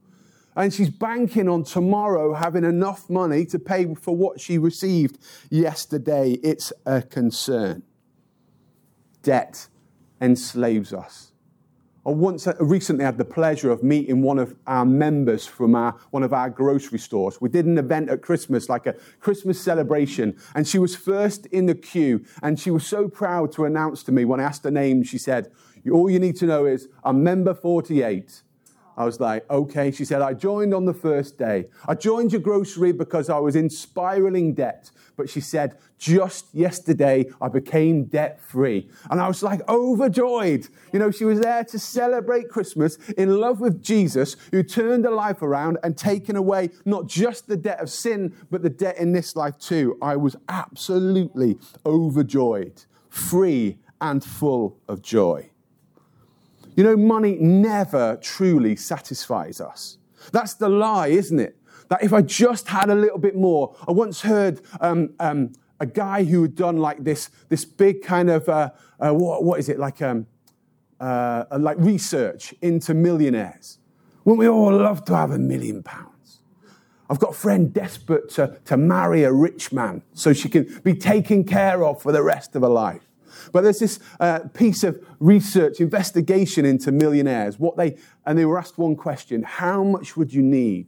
And 0.56 0.74
she's 0.74 0.90
banking 0.90 1.50
on 1.50 1.64
tomorrow 1.64 2.34
having 2.34 2.64
enough 2.64 3.10
money 3.10 3.46
to 3.48 3.60
pay 3.60 3.94
for 3.96 4.16
what 4.16 4.40
she 4.40 4.58
received 4.58 5.18
yesterday. 5.50 6.34
It's 6.44 6.72
a 6.86 7.02
concern. 7.02 7.84
Debt 9.22 9.68
enslaves 10.22 10.94
us. 10.94 11.34
I 12.06 12.12
once 12.12 12.46
uh, 12.46 12.54
recently 12.60 13.04
had 13.04 13.18
the 13.18 13.26
pleasure 13.26 13.72
of 13.72 13.82
meeting 13.82 14.22
one 14.22 14.38
of 14.38 14.56
our 14.68 14.86
members 14.86 15.48
from 15.48 15.74
our, 15.74 15.94
one 16.12 16.22
of 16.22 16.34
our 16.34 16.52
grocery 16.52 17.00
stores. 17.00 17.42
We 17.42 17.50
did 17.50 17.66
an 17.66 17.80
event 17.80 18.10
at 18.12 18.22
Christmas, 18.22 18.70
like 18.70 18.86
a 18.86 18.94
Christmas 19.20 19.60
celebration, 19.60 20.38
and 20.54 20.68
she 20.68 20.78
was 20.78 20.96
first 20.96 21.48
in 21.48 21.66
the 21.66 21.74
queue. 21.74 22.24
And 22.44 22.60
she 22.60 22.70
was 22.70 22.86
so 22.86 23.08
proud 23.08 23.52
to 23.54 23.66
announce 23.66 24.04
to 24.04 24.12
me 24.12 24.24
when 24.24 24.40
I 24.40 24.44
asked 24.44 24.64
her 24.66 24.72
name, 24.72 25.02
she 25.02 25.18
said, 25.18 25.52
All 25.92 26.08
you 26.08 26.20
need 26.20 26.36
to 26.38 26.46
know 26.46 26.66
is 26.66 26.88
I'm 27.04 27.24
member 27.24 27.56
48. 27.56 28.44
I 28.98 29.06
was 29.06 29.20
like, 29.20 29.50
okay. 29.50 29.92
She 29.92 30.06
said, 30.06 30.22
I 30.22 30.34
joined 30.34 30.74
on 30.74 30.86
the 30.86 30.94
first 30.94 31.38
day. 31.38 31.68
I 31.88 31.96
joined 31.96 32.32
your 32.32 32.42
grocery 32.42 32.92
because 32.92 33.30
I 33.30 33.40
was 33.40 33.56
in 33.56 33.70
spiraling 33.70 34.54
debt. 34.54 34.92
But 35.18 35.30
she 35.30 35.42
said, 35.42 35.78
just 35.98 36.54
yesterday, 36.54 37.26
I 37.42 37.48
became 37.48 38.06
debt 38.06 38.42
free. 38.42 38.90
And 39.10 39.22
I 39.22 39.28
was 39.28 39.42
like 39.42 39.68
overjoyed. 39.70 40.68
You 40.92 41.00
know, 41.00 41.12
she 41.12 41.26
was 41.26 41.40
there 41.40 41.64
to 41.66 41.80
celebrate 41.80 42.50
Christmas 42.50 42.98
in 43.18 43.40
love 43.40 43.60
with 43.60 43.82
Jesus, 43.82 44.36
who 44.52 44.64
turned 44.64 45.06
her 45.06 45.12
life 45.12 45.42
around 45.42 45.78
and 45.84 45.98
taken 45.98 46.36
away 46.36 46.70
not 46.86 47.08
just 47.08 47.48
the 47.48 47.58
debt 47.58 47.80
of 47.80 47.90
sin, 47.90 48.34
but 48.52 48.62
the 48.62 48.70
debt 48.70 48.98
in 48.98 49.14
this 49.14 49.36
life 49.36 49.58
too. 49.58 49.98
I 50.02 50.16
was 50.16 50.36
absolutely 50.50 51.58
overjoyed, 51.86 52.84
free 53.10 53.78
and 54.02 54.24
full 54.24 54.78
of 54.88 55.02
joy. 55.02 55.50
You 56.76 56.84
know, 56.84 56.98
money 56.98 57.38
never 57.40 58.18
truly 58.18 58.76
satisfies 58.76 59.62
us. 59.62 59.98
That's 60.32 60.54
the 60.56 60.70
lie, 60.70 61.08
isn't 61.08 61.40
it? 61.40 61.58
That 61.90 62.04
if 62.04 62.14
I 62.14 62.22
just 62.22 62.68
had 62.68 62.90
a 62.90 62.96
little 62.96 63.20
bit 63.20 63.36
more, 63.36 63.76
I 63.88 63.92
once 63.92 64.22
heard 64.22 64.62
um, 64.82 65.14
um, 65.20 65.54
a 65.80 65.86
guy 65.86 66.24
who 66.24 66.42
had 66.42 66.56
done 66.56 66.78
like 66.78 67.04
this, 67.04 67.30
this 67.50 67.64
big 67.64 68.02
kind 68.02 68.30
of, 68.30 68.50
uh, 68.50 68.72
uh, 69.00 69.12
what, 69.12 69.44
what 69.44 69.60
is 69.60 69.70
it, 69.70 69.80
like, 69.80 70.02
um, 70.02 70.28
uh, 71.00 71.46
like 71.58 71.78
research 71.80 72.54
into 72.62 72.94
millionaires. 72.94 73.78
Wouldn't 74.24 74.40
we 74.40 74.48
all 74.48 74.76
love 74.76 75.06
to 75.06 75.16
have 75.16 75.32
a 75.32 75.38
million 75.38 75.84
pounds? 75.84 76.40
I've 77.10 77.20
got 77.20 77.32
a 77.32 77.36
friend 77.36 77.72
desperate 77.72 78.30
to, 78.32 78.58
to 78.66 78.78
marry 78.78 79.24
a 79.24 79.32
rich 79.32 79.72
man 79.72 80.02
so 80.14 80.34
she 80.34 80.50
can 80.50 80.82
be 80.84 80.96
taken 80.96 81.44
care 81.44 81.84
of 81.84 82.02
for 82.02 82.12
the 82.12 82.24
rest 82.24 82.56
of 82.56 82.64
her 82.64 82.70
life. 82.70 83.04
But 83.52 83.62
there's 83.62 83.80
this 83.80 84.00
uh, 84.20 84.40
piece 84.54 84.84
of 84.84 85.04
research, 85.20 85.80
investigation 85.80 86.66
into 86.66 86.92
millionaires. 86.92 87.60
What 87.60 87.78
they 87.78 87.98
and 88.26 88.38
they 88.38 88.46
were 88.46 88.58
asked 88.58 88.78
one 88.78 88.96
question: 88.96 89.44
How 89.44 89.84
much 89.84 90.18
would 90.18 90.34
you 90.34 90.42
need? 90.42 90.88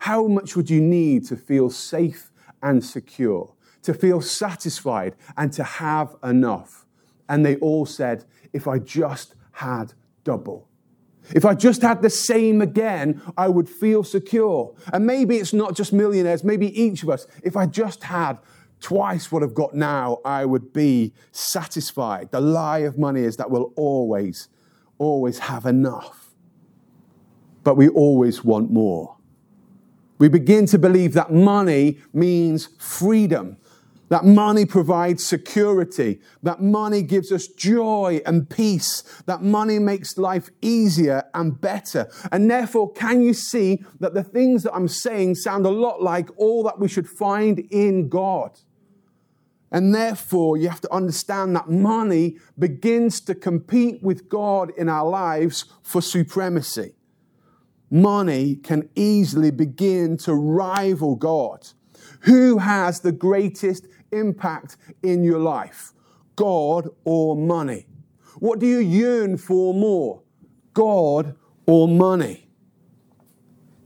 How 0.00 0.26
much 0.26 0.56
would 0.56 0.70
you 0.70 0.80
need 0.80 1.26
to 1.26 1.36
feel 1.36 1.70
safe 1.70 2.30
and 2.62 2.84
secure, 2.84 3.54
to 3.82 3.94
feel 3.94 4.20
satisfied, 4.20 5.16
and 5.36 5.52
to 5.52 5.64
have 5.64 6.16
enough? 6.22 6.86
And 7.28 7.44
they 7.44 7.56
all 7.56 7.86
said, 7.86 8.24
"If 8.52 8.68
I 8.68 8.78
just 8.78 9.34
had 9.52 9.94
double." 10.24 10.68
If 11.34 11.44
I 11.44 11.54
just 11.54 11.82
had 11.82 12.02
the 12.02 12.10
same 12.10 12.62
again, 12.62 13.20
I 13.36 13.48
would 13.48 13.68
feel 13.68 14.04
secure. 14.04 14.74
And 14.92 15.06
maybe 15.06 15.36
it's 15.36 15.52
not 15.52 15.74
just 15.74 15.92
millionaires, 15.92 16.44
maybe 16.44 16.80
each 16.80 17.02
of 17.02 17.10
us. 17.10 17.26
If 17.42 17.56
I 17.56 17.66
just 17.66 18.04
had 18.04 18.38
twice 18.80 19.32
what 19.32 19.42
I've 19.42 19.54
got 19.54 19.74
now, 19.74 20.18
I 20.24 20.44
would 20.44 20.72
be 20.72 21.12
satisfied. 21.32 22.30
The 22.30 22.40
lie 22.40 22.80
of 22.80 22.98
money 22.98 23.22
is 23.22 23.36
that 23.36 23.50
we'll 23.50 23.72
always, 23.76 24.48
always 24.98 25.38
have 25.40 25.66
enough. 25.66 26.30
But 27.64 27.76
we 27.76 27.88
always 27.88 28.44
want 28.44 28.70
more. 28.70 29.16
We 30.18 30.28
begin 30.28 30.66
to 30.66 30.78
believe 30.78 31.12
that 31.14 31.32
money 31.32 31.98
means 32.12 32.68
freedom, 32.78 33.58
that 34.08 34.24
money 34.24 34.64
provides 34.64 35.26
security, 35.26 36.20
that 36.42 36.62
money 36.62 37.02
gives 37.02 37.32
us 37.32 37.48
joy 37.48 38.20
and 38.24 38.48
peace, 38.48 39.02
that 39.26 39.42
money 39.42 39.78
makes 39.78 40.16
life 40.16 40.48
easier 40.62 41.24
and 41.34 41.60
better. 41.60 42.08
And 42.32 42.50
therefore, 42.50 42.92
can 42.92 43.20
you 43.20 43.34
see 43.34 43.84
that 44.00 44.14
the 44.14 44.22
things 44.22 44.62
that 44.62 44.74
I'm 44.74 44.88
saying 44.88 45.34
sound 45.34 45.66
a 45.66 45.70
lot 45.70 46.00
like 46.00 46.30
all 46.36 46.62
that 46.62 46.78
we 46.78 46.88
should 46.88 47.08
find 47.08 47.58
in 47.70 48.08
God? 48.08 48.58
And 49.70 49.94
therefore, 49.94 50.56
you 50.56 50.68
have 50.68 50.80
to 50.82 50.92
understand 50.92 51.56
that 51.56 51.68
money 51.68 52.38
begins 52.58 53.20
to 53.22 53.34
compete 53.34 54.02
with 54.02 54.28
God 54.28 54.72
in 54.76 54.88
our 54.88 55.08
lives 55.08 55.64
for 55.82 56.00
supremacy. 56.00 56.94
Money 57.90 58.56
can 58.56 58.88
easily 58.94 59.50
begin 59.50 60.16
to 60.18 60.34
rival 60.34 61.16
God. 61.16 61.68
Who 62.20 62.58
has 62.58 63.00
the 63.00 63.12
greatest 63.12 63.86
impact 64.12 64.76
in 65.02 65.24
your 65.24 65.40
life? 65.40 65.92
God 66.36 66.88
or 67.04 67.36
money? 67.36 67.86
What 68.38 68.58
do 68.58 68.66
you 68.66 68.78
yearn 68.78 69.36
for 69.36 69.72
more? 69.72 70.22
God 70.74 71.36
or 71.66 71.88
money? 71.88 72.48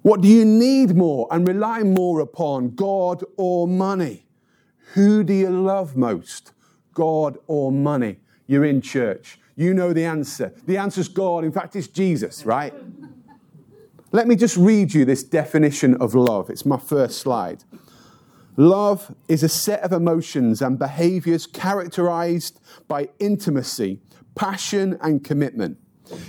What 0.03 0.23
do 0.23 0.29
you 0.29 0.45
need 0.45 0.97
more 0.97 1.29
and 1.31 1.47
rely 1.47 1.83
more 1.83 2.21
upon? 2.21 2.75
God 2.75 3.23
or 3.37 3.69
money? 3.69 4.27
Who 4.95 5.23
do 5.23 5.33
you 5.33 5.51
love 5.51 5.97
most? 5.97 6.53
God 6.95 7.39
or 7.47 7.71
money? 7.71 8.19
You're 8.47 8.65
in 8.65 8.81
church. 8.81 9.39
You 9.57 9.75
know 9.75 9.93
the 9.93 10.05
answer. 10.05 10.53
The 10.67 10.77
answer 10.77 11.01
is 11.01 11.09
God. 11.09 11.45
In 11.45 11.53
fact, 11.53 11.77
it's 11.77 11.87
Jesus, 11.87 12.45
right? 12.45 12.75
Let 14.13 14.27
me 14.27 14.35
just 14.35 14.57
read 14.57 14.93
you 14.93 15.05
this 15.05 15.23
definition 15.23 15.95
of 15.97 16.15
love. 16.15 16.51
It's 16.51 16.67
my 16.67 16.79
first 16.79 17.19
slide. 17.19 17.63
Love 18.57 19.15
is 19.29 19.43
a 19.43 19.49
set 19.49 19.81
of 19.83 19.93
emotions 19.93 20.61
and 20.61 20.79
behaviors 20.79 21.47
characterized 21.47 22.61
by 22.89 23.09
intimacy, 23.21 24.01
passion, 24.35 24.99
and 25.01 25.23
commitment. 25.23 25.79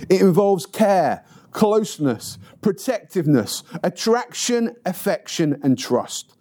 It 0.08 0.20
involves 0.20 0.64
care, 0.64 1.24
closeness, 1.50 2.38
protectiveness, 2.60 3.64
attraction, 3.82 4.76
affection, 4.86 5.58
and 5.62 5.76
trust. 5.76 6.36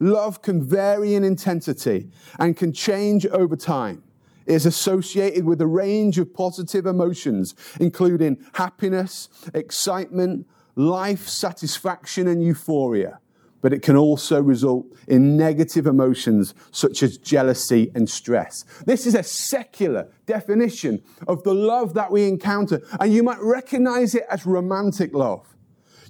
Love 0.00 0.42
can 0.42 0.62
vary 0.62 1.14
in 1.14 1.24
intensity 1.24 2.10
and 2.38 2.56
can 2.56 2.72
change 2.72 3.26
over 3.26 3.56
time. 3.56 4.02
It 4.46 4.54
is 4.54 4.66
associated 4.66 5.44
with 5.44 5.60
a 5.60 5.66
range 5.66 6.18
of 6.18 6.32
positive 6.32 6.86
emotions, 6.86 7.54
including 7.78 8.38
happiness, 8.54 9.28
excitement, 9.52 10.46
life 10.74 11.28
satisfaction, 11.28 12.26
and 12.28 12.42
euphoria. 12.42 13.18
But 13.60 13.72
it 13.72 13.82
can 13.82 13.96
also 13.96 14.40
result 14.40 14.86
in 15.08 15.36
negative 15.36 15.86
emotions 15.86 16.54
such 16.70 17.02
as 17.02 17.18
jealousy 17.18 17.90
and 17.94 18.08
stress. 18.08 18.64
This 18.86 19.04
is 19.04 19.16
a 19.16 19.22
secular 19.24 20.08
definition 20.26 21.02
of 21.26 21.42
the 21.42 21.54
love 21.54 21.94
that 21.94 22.12
we 22.12 22.26
encounter, 22.26 22.80
and 23.00 23.12
you 23.12 23.24
might 23.24 23.40
recognize 23.40 24.14
it 24.14 24.24
as 24.30 24.46
romantic 24.46 25.12
love. 25.12 25.57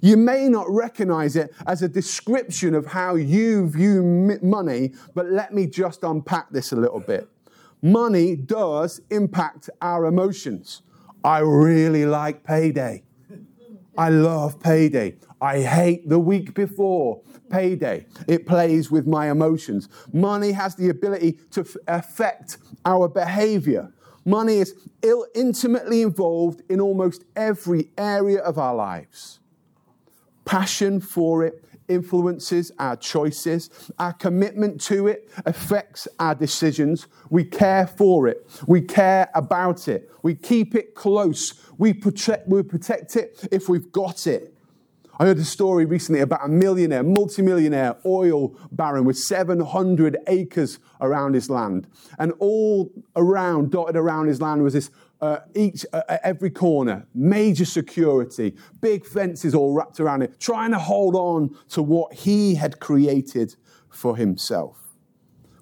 You 0.01 0.17
may 0.17 0.47
not 0.49 0.65
recognize 0.69 1.35
it 1.35 1.53
as 1.67 1.81
a 1.81 1.89
description 1.89 2.73
of 2.73 2.85
how 2.85 3.15
you 3.15 3.69
view 3.69 4.03
money, 4.41 4.93
but 5.13 5.27
let 5.27 5.53
me 5.53 5.67
just 5.67 6.03
unpack 6.03 6.49
this 6.51 6.71
a 6.71 6.75
little 6.75 6.99
bit. 7.01 7.27
Money 7.81 8.35
does 8.35 9.01
impact 9.09 9.69
our 9.81 10.05
emotions. 10.05 10.81
I 11.23 11.39
really 11.39 12.05
like 12.05 12.43
payday. 12.43 13.03
I 13.97 14.09
love 14.09 14.59
payday. 14.61 15.17
I 15.41 15.61
hate 15.61 16.07
the 16.07 16.19
week 16.19 16.53
before 16.53 17.21
payday. 17.49 18.05
It 18.27 18.45
plays 18.45 18.89
with 18.89 19.07
my 19.07 19.29
emotions. 19.29 19.89
Money 20.13 20.51
has 20.53 20.75
the 20.75 20.89
ability 20.89 21.39
to 21.51 21.61
f- 21.61 21.75
affect 21.87 22.57
our 22.85 23.09
behavior. 23.09 23.91
Money 24.25 24.59
is 24.59 24.75
ill, 25.01 25.25
intimately 25.35 26.01
involved 26.01 26.61
in 26.69 26.79
almost 26.79 27.25
every 27.35 27.89
area 27.97 28.39
of 28.39 28.57
our 28.57 28.75
lives. 28.75 29.38
Passion 30.49 30.99
for 30.99 31.43
it 31.43 31.63
influences 31.87 32.71
our 32.79 32.95
choices. 32.95 33.69
Our 33.99 34.13
commitment 34.13 34.81
to 34.85 35.05
it 35.05 35.29
affects 35.45 36.07
our 36.17 36.33
decisions. 36.33 37.05
We 37.29 37.43
care 37.43 37.85
for 37.85 38.27
it. 38.27 38.49
We 38.65 38.81
care 38.81 39.29
about 39.35 39.87
it. 39.87 40.09
We 40.23 40.33
keep 40.33 40.73
it 40.73 40.95
close. 40.95 41.53
We 41.77 41.93
protect, 41.93 42.47
we 42.47 42.63
protect 42.63 43.15
it 43.15 43.47
if 43.51 43.69
we've 43.69 43.91
got 43.91 44.25
it. 44.25 44.55
I 45.19 45.25
heard 45.25 45.37
a 45.37 45.45
story 45.45 45.85
recently 45.85 46.21
about 46.21 46.43
a 46.43 46.47
millionaire, 46.47 47.03
multimillionaire 47.03 47.97
oil 48.03 48.57
baron 48.71 49.05
with 49.05 49.17
700 49.17 50.17
acres 50.25 50.79
around 50.99 51.35
his 51.35 51.47
land. 51.51 51.85
And 52.17 52.33
all 52.39 52.91
around, 53.15 53.69
dotted 53.69 53.95
around 53.95 54.29
his 54.29 54.41
land, 54.41 54.63
was 54.63 54.73
this 54.73 54.89
uh, 55.21 55.39
each 55.55 55.85
uh, 55.91 56.01
every 56.23 56.49
corner, 56.49 57.05
major 57.13 57.65
security, 57.65 58.55
big 58.79 59.05
fences 59.05 59.53
all 59.53 59.73
wrapped 59.73 59.99
around 59.99 60.21
it, 60.21 60.39
trying 60.39 60.71
to 60.71 60.79
hold 60.79 61.15
on 61.15 61.55
to 61.69 61.81
what 61.83 62.13
he 62.13 62.55
had 62.55 62.79
created 62.79 63.55
for 63.89 64.15
himself. 64.15 64.77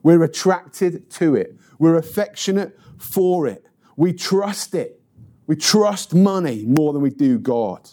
We're 0.04 0.24
attracted 0.24 1.10
to 1.12 1.36
it. 1.36 1.58
We're 1.80 1.98
affectionate 1.98 2.78
for 2.98 3.48
it. 3.48 3.66
We 3.96 4.14
trust 4.14 4.76
it. 4.76 5.02
We 5.48 5.56
trust 5.56 6.14
money 6.14 6.66
more 6.66 6.94
than 6.94 7.02
we 7.02 7.10
do 7.10 7.40
God. 7.40 7.90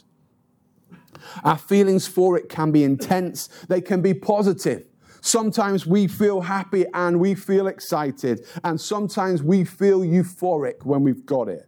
Our 1.43 1.57
feelings 1.57 2.07
for 2.07 2.37
it 2.37 2.49
can 2.49 2.73
be 2.73 2.85
intense, 2.85 3.49
they 3.69 3.81
can 3.81 4.03
be 4.03 4.13
positive. 4.13 4.87
Sometimes 5.25 5.87
we 5.87 6.07
feel 6.07 6.43
happy 6.43 6.85
and 6.93 7.19
we 7.19 7.35
feel 7.35 7.67
excited, 7.67 8.47
and 8.63 8.79
sometimes 8.79 9.43
we 9.43 9.65
feel 9.65 10.01
euphoric 10.01 10.85
when 10.85 11.03
we've 11.03 11.25
got 11.25 11.49
it. 11.49 11.67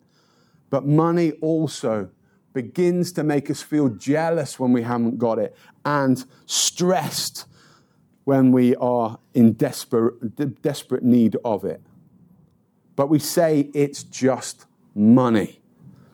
But 0.68 0.84
money 0.84 1.32
also 1.40 2.10
begins 2.52 3.12
to 3.12 3.24
make 3.24 3.50
us 3.50 3.62
feel 3.62 3.88
jealous 3.88 4.60
when 4.60 4.74
we 4.74 4.82
haven't 4.82 5.16
got 5.16 5.38
it 5.38 5.56
and 5.86 6.22
stressed 6.44 7.46
when 8.24 8.52
we 8.52 8.76
are 8.76 9.18
in 9.32 9.54
desperate, 9.54 10.60
desperate 10.60 11.02
need 11.02 11.38
of 11.42 11.64
it. 11.64 11.80
But 12.94 13.08
we 13.08 13.18
say 13.18 13.70
it's 13.72 14.02
just 14.02 14.66
money. 14.94 15.62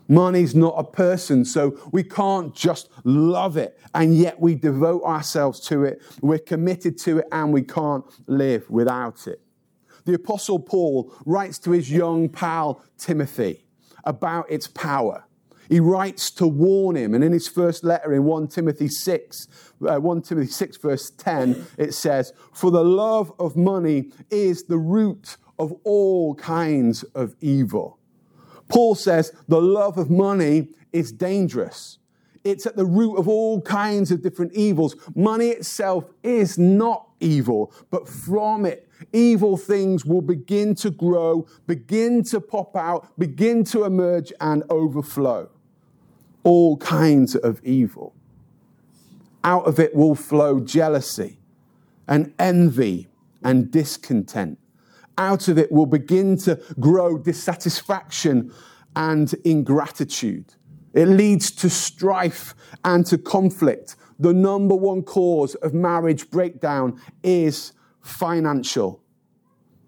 Money's 0.09 0.55
not 0.55 0.75
a 0.77 0.85
person, 0.85 1.45
so 1.45 1.79
we 1.93 2.03
can't 2.03 2.55
just 2.55 2.91
love 3.05 3.57
it, 3.57 3.79
and 3.95 4.17
yet 4.17 4.41
we 4.41 4.55
devote 4.55 5.03
ourselves 5.05 5.61
to 5.69 5.85
it. 5.85 6.03
We're 6.21 6.39
committed 6.39 6.99
to 6.99 7.19
it, 7.19 7.27
and 7.33 7.53
we 7.53 7.63
can't 7.63 8.05
live 8.27 8.69
without 8.71 9.27
it. 9.27 9.41
The 10.05 10.15
Apostle 10.15 10.59
Paul 10.59 11.15
writes 11.25 11.59
to 11.61 11.71
his 11.71 11.91
young 11.91 12.29
pal 12.29 12.85
Timothy 12.99 13.65
about 14.05 14.51
its 14.51 14.67
power. 14.67 15.25
He 15.69 15.81
writes 15.81 16.31
to 16.33 16.47
warn 16.47 16.97
him, 16.97 17.15
and 17.15 17.23
in 17.23 17.33
his 17.33 17.49
first 17.49 17.85
letter 17.85 18.13
in 18.13 18.25
1 18.25 18.49
Timothy 18.49 18.89
6, 18.89 19.49
uh, 19.89 19.97
1 19.99 20.23
Timothy 20.23 20.51
6, 20.51 20.77
verse 20.79 21.11
10, 21.11 21.67
it 21.79 21.95
says, 21.95 22.33
For 22.53 22.71
the 22.71 22.85
love 22.85 23.33
of 23.39 23.57
money 23.57 24.11
is 24.31 24.65
the 24.65 24.77
root 24.77 25.37
of 25.59 25.73
all 25.85 26.35
kinds 26.35 27.05
of 27.15 27.35
evil. 27.41 27.99
Paul 28.69 28.95
says 28.95 29.33
the 29.49 29.61
love 29.61 29.99
of 29.99 30.11
money 30.11 30.69
is 30.93 31.13
dangerous. 31.13 31.99
It's 32.45 32.67
at 32.67 32.77
the 32.77 32.85
root 32.85 33.17
of 33.17 33.29
all 33.29 33.61
kinds 33.61 34.11
of 34.11 34.23
different 34.23 34.53
evils. 34.53 34.97
Money 35.15 35.49
itself 35.49 36.11
is 36.23 36.59
not 36.59 37.07
evil, 37.21 37.73
but 37.91 38.09
from 38.09 38.67
it, 38.67 38.89
evil 39.13 39.57
things 39.57 40.05
will 40.05 40.23
begin 40.23 40.75
to 40.77 40.91
grow, 40.91 41.47
begin 41.67 42.25
to 42.25 42.41
pop 42.41 42.75
out, 42.75 43.17
begin 43.19 43.63
to 43.65 43.85
emerge 43.85 44.33
and 44.41 44.65
overflow. 44.71 45.49
All 46.43 46.77
kinds 46.79 47.37
of 47.37 47.65
evil. 47.65 48.15
Out 49.45 49.65
of 49.67 49.79
it 49.79 49.95
will 49.95 50.17
flow 50.17 50.59
jealousy 50.61 51.39
and 52.09 52.35
envy 52.39 53.09
and 53.45 53.71
discontent 53.71 54.59
out 55.19 55.49
of 55.49 55.59
it 55.59 55.71
will 55.71 55.87
begin 55.87 56.37
to 56.39 56.61
grow 56.81 57.19
dissatisfaction 57.19 58.53
and 58.97 59.35
ingratitude. 59.45 60.55
It 60.95 61.07
leads 61.07 61.51
to 61.53 61.71
strife 61.71 62.55
and 62.85 63.07
to 63.07 63.19
conflict. 63.19 63.97
The 64.19 64.33
number 64.33 64.75
one 64.75 65.03
cause 65.03 65.55
of 65.57 65.75
marriage 65.75 66.31
breakdown 66.31 67.01
is 67.23 67.73
financial. 68.03 69.02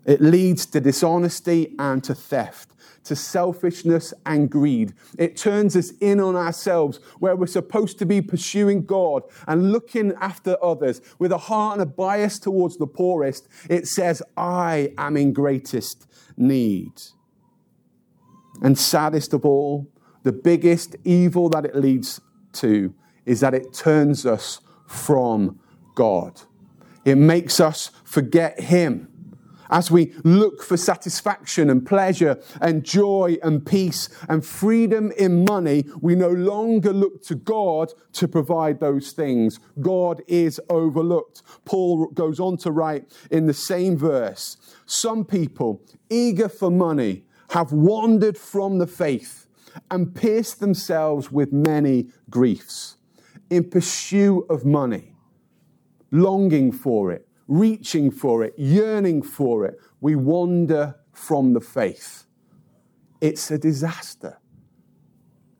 It 0.06 0.20
leads 0.20 0.66
to 0.66 0.80
dishonesty 0.80 1.74
and 1.78 2.02
to 2.04 2.14
theft 2.14 2.74
to 3.04 3.14
selfishness 3.14 4.12
and 4.26 4.50
greed. 4.50 4.94
It 5.18 5.36
turns 5.36 5.76
us 5.76 5.90
in 6.00 6.20
on 6.20 6.36
ourselves 6.36 6.98
where 7.18 7.36
we're 7.36 7.46
supposed 7.46 7.98
to 7.98 8.06
be 8.06 8.20
pursuing 8.20 8.84
God 8.84 9.22
and 9.46 9.72
looking 9.72 10.12
after 10.20 10.56
others 10.62 11.00
with 11.18 11.30
a 11.30 11.38
heart 11.38 11.74
and 11.74 11.82
a 11.82 11.86
bias 11.86 12.38
towards 12.38 12.78
the 12.78 12.86
poorest. 12.86 13.46
It 13.68 13.86
says, 13.86 14.22
I 14.36 14.92
am 14.98 15.16
in 15.16 15.32
greatest 15.32 16.06
need. 16.36 16.92
And 18.62 18.78
saddest 18.78 19.34
of 19.34 19.44
all, 19.44 19.90
the 20.22 20.32
biggest 20.32 20.96
evil 21.04 21.50
that 21.50 21.66
it 21.66 21.76
leads 21.76 22.20
to 22.54 22.94
is 23.26 23.40
that 23.40 23.54
it 23.54 23.74
turns 23.74 24.24
us 24.24 24.60
from 24.86 25.60
God. 25.94 26.40
It 27.04 27.16
makes 27.16 27.60
us 27.60 27.90
forget 28.04 28.60
Him 28.60 29.08
as 29.74 29.90
we 29.90 30.14
look 30.22 30.62
for 30.62 30.76
satisfaction 30.76 31.68
and 31.68 31.84
pleasure 31.84 32.40
and 32.60 32.84
joy 32.84 33.36
and 33.42 33.66
peace 33.66 34.08
and 34.28 34.46
freedom 34.46 35.10
in 35.18 35.44
money, 35.44 35.84
we 36.00 36.14
no 36.14 36.28
longer 36.28 36.92
look 36.92 37.24
to 37.24 37.34
God 37.34 37.92
to 38.12 38.28
provide 38.28 38.78
those 38.78 39.10
things. 39.10 39.58
God 39.80 40.22
is 40.28 40.60
overlooked. 40.70 41.42
Paul 41.64 42.06
goes 42.10 42.38
on 42.38 42.56
to 42.58 42.70
write 42.70 43.12
in 43.32 43.46
the 43.46 43.52
same 43.52 43.98
verse 43.98 44.56
Some 44.86 45.24
people, 45.24 45.82
eager 46.08 46.48
for 46.48 46.70
money, 46.70 47.24
have 47.50 47.72
wandered 47.72 48.38
from 48.38 48.78
the 48.78 48.86
faith 48.86 49.48
and 49.90 50.14
pierced 50.14 50.60
themselves 50.60 51.32
with 51.32 51.52
many 51.52 52.10
griefs 52.30 52.96
in 53.50 53.68
pursuit 53.68 54.46
of 54.48 54.64
money, 54.64 55.16
longing 56.12 56.70
for 56.70 57.10
it 57.10 57.23
reaching 57.46 58.10
for 58.10 58.42
it, 58.44 58.54
yearning 58.56 59.22
for 59.22 59.64
it, 59.64 59.78
we 60.00 60.14
wander 60.14 60.96
from 61.12 61.52
the 61.52 61.60
faith. 61.60 62.26
It's 63.20 63.50
a 63.50 63.58
disaster. 63.58 64.38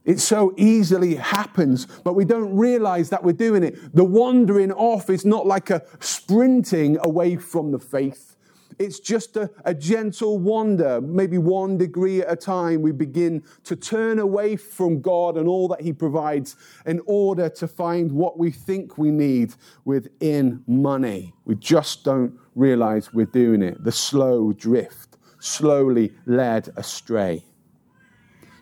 It 0.05 0.21
so 0.21 0.53
easily 0.59 1.15
happens, 1.15 1.87
but 2.05 2.15
we 2.15 2.27
don't 2.27 2.55
realize 2.55 3.09
that 3.11 3.25
we're 3.25 3.33
doing 3.33 3.63
it. 3.63 3.95
The 3.95 4.05
wandering 4.05 4.71
off 4.71 5.09
is 5.09 5.25
not 5.25 5.47
like 5.47 5.71
a 5.71 5.83
sprinting 6.01 6.99
away 7.01 7.37
from 7.37 7.73
the 7.73 7.79
faith. 7.79 8.34
It's 8.79 9.01
just 9.01 9.37
a, 9.37 9.51
a, 9.65 9.75
gentle 9.75 10.39
wander, 10.39 11.01
maybe 11.01 11.39
one 11.39 11.79
degree 11.79 12.23
at 12.23 12.33
a 12.33 12.37
time. 12.37 12.83
We 12.83 12.93
begin 12.93 13.43
to 13.65 13.77
turn 13.77 14.19
away 14.19 14.57
from 14.57 15.01
God 15.01 15.37
and 15.37 15.49
all 15.49 15.69
that 15.69 15.81
He 15.81 15.93
provides 15.93 16.57
in 16.87 17.01
order 17.07 17.49
to 17.49 17.69
find 17.69 18.13
what 18.13 18.39
we 18.39 18.51
think 18.51 18.99
we 18.99 19.11
need 19.11 19.55
within 19.85 20.63
money. 20.67 21.35
We 21.45 21.57
just 21.57 22.05
don't 22.05 22.39
realize 22.55 23.13
we're 23.13 23.27
doing 23.27 23.63
it. 23.63 23.83
The 23.85 23.93
slow 23.93 24.53
drift, 24.53 25.17
slowly 25.39 26.13
led 26.27 26.71
astray, 26.77 27.45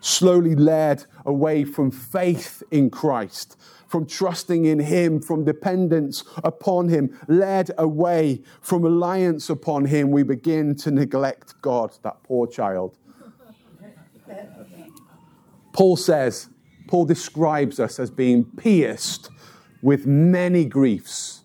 slowly 0.01 0.55
led 0.55 1.05
away 1.25 1.64
from 1.64 1.90
faith 1.90 2.62
in 2.70 2.90
Christ 2.90 3.57
from 3.93 4.07
trusting 4.07 4.65
in 4.65 4.79
Him, 4.79 5.21
from 5.21 5.45
dependence 5.45 6.25
upon 6.43 6.89
Him, 6.89 7.15
led 7.29 7.71
away 7.77 8.41
from 8.63 8.81
reliance 8.81 9.51
upon 9.51 9.85
Him, 9.85 10.11
we 10.11 10.23
begin 10.23 10.75
to 10.77 10.91
neglect 10.91 11.61
God, 11.61 11.93
that 12.03 12.23
poor 12.23 12.47
child. 12.47 12.97
Paul 15.75 15.99
says, 15.99 16.49
Paul 16.87 17.05
describes 17.05 17.79
us 17.79 18.01
as 18.01 18.11
being 18.11 18.45
pierced 18.45 19.29
with 19.83 20.07
many 20.07 20.65
griefs. 20.65 21.43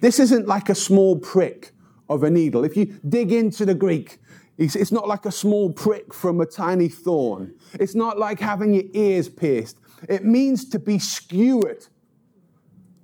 This 0.00 0.20
isn't 0.20 0.46
like 0.46 0.68
a 0.68 0.76
small 0.76 1.18
prick 1.18 1.72
of 2.08 2.22
a 2.22 2.30
needle. 2.30 2.64
If 2.64 2.76
you 2.76 2.96
dig 3.08 3.32
into 3.32 3.66
the 3.66 3.74
Greek, 3.74 4.20
it's 4.56 4.92
not 4.92 5.08
like 5.08 5.26
a 5.26 5.32
small 5.32 5.72
prick 5.72 6.14
from 6.14 6.40
a 6.40 6.46
tiny 6.46 6.88
thorn. 6.88 7.54
It's 7.74 7.96
not 7.96 8.20
like 8.20 8.38
having 8.38 8.72
your 8.72 8.84
ears 8.92 9.28
pierced. 9.28 9.78
It 10.08 10.24
means 10.24 10.68
to 10.70 10.78
be 10.78 10.98
skewered. 10.98 11.86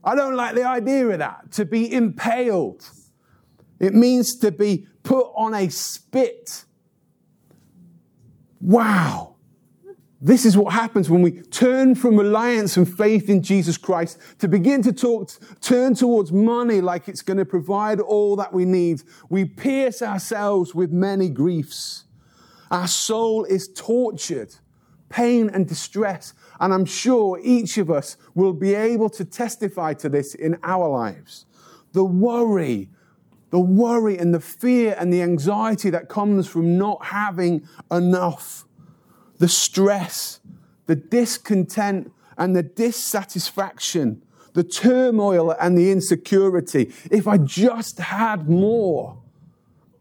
I 0.05 0.15
don't 0.15 0.35
like 0.35 0.55
the 0.55 0.65
idea 0.65 1.09
of 1.09 1.19
that, 1.19 1.53
to 1.53 1.65
be 1.65 1.93
impaled. 1.93 2.89
It 3.81 3.95
means 3.95 4.37
to 4.39 4.51
be 4.51 4.87
put 5.03 5.31
on 5.35 5.55
a 5.55 5.69
spit. 5.69 6.65
Wow. 8.61 9.37
This 10.21 10.45
is 10.45 10.57
what 10.57 10.73
happens 10.73 11.09
when 11.09 11.23
we 11.23 11.31
turn 11.31 11.95
from 11.95 12.17
reliance 12.17 12.77
and 12.77 12.93
faith 12.93 13.29
in 13.29 13.41
Jesus 13.41 13.77
Christ 13.77 14.19
to 14.41 14.49
begin 14.49 14.83
to 14.83 14.93
talk, 14.93 15.31
turn 15.61 15.95
towards 15.95 16.33
money 16.33 16.81
like 16.81 17.09
it's 17.09 17.23
going 17.23 17.37
to 17.37 17.45
provide 17.45 18.01
all 18.01 18.35
that 18.37 18.53
we 18.53 18.65
need. 18.65 19.03
We 19.29 19.45
pierce 19.45 20.03
ourselves 20.03 20.75
with 20.75 20.91
many 20.91 21.29
griefs. 21.29 22.05
Our 22.69 22.89
soul 22.89 23.45
is 23.45 23.69
tortured, 23.69 24.57
pain 25.09 25.51
and 25.51 25.69
distress. 25.69 26.35
And 26.61 26.75
I'm 26.75 26.85
sure 26.85 27.39
each 27.43 27.79
of 27.79 27.91
us 27.91 28.17
will 28.35 28.53
be 28.53 28.75
able 28.75 29.11
to 29.11 29.25
testify 29.25 29.95
to 29.95 30.09
this 30.09 30.35
in 30.35 30.59
our 30.63 30.89
lives. 30.89 31.47
The 31.93 32.05
worry, 32.05 32.89
the 33.51 33.61
worry 33.61 34.19
and 34.19 34.35
the 34.35 34.41
fear 34.41 34.97
and 34.99 35.13
the 35.13 35.23
anxiety 35.23 35.91
that 35.91 36.09
comes 36.09 36.47
from 36.47 36.77
not 36.77 37.07
having 37.07 37.67
enough, 37.91 38.67
the 39.39 39.49
stress, 39.49 40.41
the 40.87 40.97
discontent 40.97 42.13
and 42.37 42.57
the 42.57 42.63
dissatisfaction, 42.63 44.23
the 44.55 44.65
turmoil 44.65 45.53
and 45.53 45.79
the 45.79 45.93
insecurity. 45.93 46.93
If 47.11 47.29
I 47.29 47.39
just 47.39 47.99
had 47.99 48.49
more, 48.49 49.23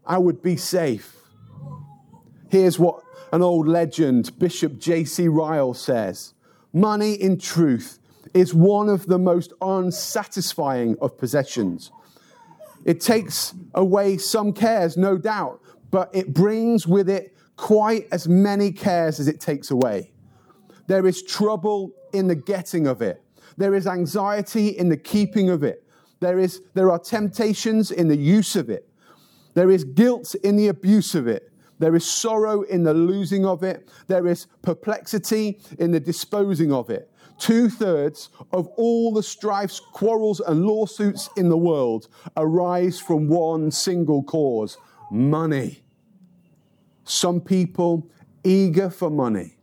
I 0.04 0.18
would 0.18 0.42
be 0.42 0.56
safe. 0.56 1.14
Here's 2.50 2.78
what 2.78 3.02
an 3.32 3.42
old 3.42 3.68
legend, 3.68 4.38
Bishop 4.38 4.78
J.C. 4.78 5.28
Ryle, 5.28 5.74
says 5.74 6.34
Money, 6.72 7.14
in 7.14 7.38
truth, 7.38 7.98
is 8.34 8.54
one 8.54 8.88
of 8.88 9.06
the 9.06 9.18
most 9.18 9.52
unsatisfying 9.60 10.96
of 11.00 11.16
possessions. 11.16 11.90
It 12.84 13.00
takes 13.00 13.54
away 13.74 14.18
some 14.18 14.52
cares, 14.52 14.96
no 14.96 15.18
doubt, 15.18 15.60
but 15.90 16.10
it 16.14 16.32
brings 16.32 16.86
with 16.86 17.08
it 17.08 17.34
quite 17.56 18.06
as 18.12 18.28
many 18.28 18.70
cares 18.70 19.18
as 19.18 19.28
it 19.28 19.40
takes 19.40 19.70
away. 19.70 20.12
There 20.86 21.06
is 21.06 21.22
trouble 21.22 21.92
in 22.12 22.28
the 22.28 22.34
getting 22.34 22.86
of 22.86 23.02
it. 23.02 23.22
There 23.56 23.74
is 23.74 23.86
anxiety 23.86 24.68
in 24.68 24.88
the 24.88 24.96
keeping 24.96 25.50
of 25.50 25.62
it. 25.62 25.84
There, 26.20 26.38
is, 26.38 26.62
there 26.74 26.90
are 26.90 26.98
temptations 26.98 27.90
in 27.90 28.08
the 28.08 28.16
use 28.16 28.56
of 28.56 28.70
it. 28.70 28.88
There 29.54 29.70
is 29.70 29.84
guilt 29.84 30.34
in 30.36 30.56
the 30.56 30.68
abuse 30.68 31.14
of 31.14 31.26
it. 31.26 31.47
There 31.78 31.94
is 31.94 32.08
sorrow 32.08 32.62
in 32.62 32.82
the 32.82 32.94
losing 32.94 33.46
of 33.46 33.62
it. 33.62 33.88
There 34.06 34.26
is 34.26 34.46
perplexity 34.62 35.60
in 35.78 35.92
the 35.92 36.00
disposing 36.00 36.72
of 36.72 36.90
it. 36.90 37.10
Two 37.38 37.68
thirds 37.68 38.30
of 38.52 38.66
all 38.76 39.12
the 39.12 39.22
strifes, 39.22 39.80
quarrels, 39.80 40.40
and 40.40 40.66
lawsuits 40.66 41.30
in 41.36 41.48
the 41.48 41.56
world 41.56 42.08
arise 42.36 42.98
from 42.98 43.28
one 43.28 43.70
single 43.70 44.24
cause 44.24 44.76
money. 45.10 45.82
Some 47.04 47.40
people, 47.40 48.10
eager 48.42 48.90
for 48.90 49.08
money, 49.08 49.56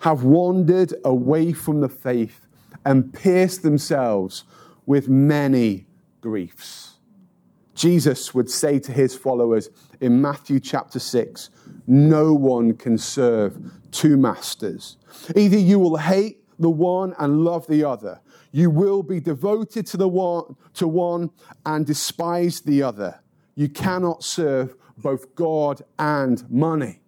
have 0.00 0.22
wandered 0.22 0.94
away 1.04 1.52
from 1.52 1.80
the 1.80 1.88
faith 1.88 2.46
and 2.84 3.12
pierced 3.12 3.62
themselves 3.62 4.44
with 4.86 5.08
many 5.08 5.86
griefs. 6.20 6.94
Jesus 7.74 8.34
would 8.34 8.48
say 8.48 8.78
to 8.78 8.92
his 8.92 9.14
followers 9.14 9.68
in 10.00 10.20
Matthew 10.20 10.60
chapter 10.60 10.98
6 10.98 11.50
No 11.86 12.32
one 12.34 12.74
can 12.74 12.98
serve 12.98 13.58
two 13.90 14.16
masters. 14.16 14.96
Either 15.34 15.58
you 15.58 15.78
will 15.78 15.96
hate 15.96 16.44
the 16.58 16.70
one 16.70 17.14
and 17.18 17.44
love 17.44 17.66
the 17.66 17.84
other, 17.84 18.20
you 18.52 18.70
will 18.70 19.02
be 19.02 19.20
devoted 19.20 19.86
to, 19.86 19.96
the 19.96 20.08
one, 20.08 20.56
to 20.74 20.88
one 20.88 21.30
and 21.64 21.86
despise 21.86 22.60
the 22.60 22.82
other. 22.82 23.20
You 23.54 23.68
cannot 23.68 24.24
serve 24.24 24.74
both 24.96 25.34
God 25.34 25.82
and 25.98 26.48
money. 26.50 27.00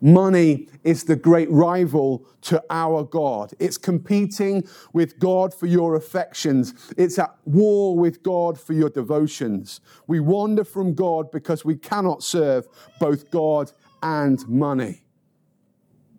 Money 0.00 0.68
is 0.84 1.04
the 1.04 1.16
great 1.16 1.50
rival 1.50 2.24
to 2.42 2.62
our 2.70 3.02
God. 3.02 3.52
It's 3.58 3.76
competing 3.76 4.66
with 4.92 5.18
God 5.18 5.52
for 5.52 5.66
your 5.66 5.96
affections. 5.96 6.72
It's 6.96 7.18
at 7.18 7.34
war 7.44 7.96
with 7.96 8.22
God 8.22 8.60
for 8.60 8.74
your 8.74 8.90
devotions. 8.90 9.80
We 10.06 10.20
wander 10.20 10.62
from 10.62 10.94
God 10.94 11.32
because 11.32 11.64
we 11.64 11.76
cannot 11.76 12.22
serve 12.22 12.68
both 13.00 13.30
God 13.32 13.72
and 14.02 14.46
money. 14.48 15.02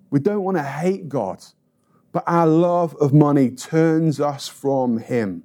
We 0.10 0.20
don't 0.20 0.44
want 0.44 0.58
to 0.58 0.64
hate 0.64 1.08
God, 1.08 1.42
but 2.12 2.24
our 2.28 2.48
love 2.48 2.96
of 2.96 3.14
money 3.14 3.50
turns 3.52 4.20
us 4.20 4.48
from 4.48 4.98
Him. 4.98 5.44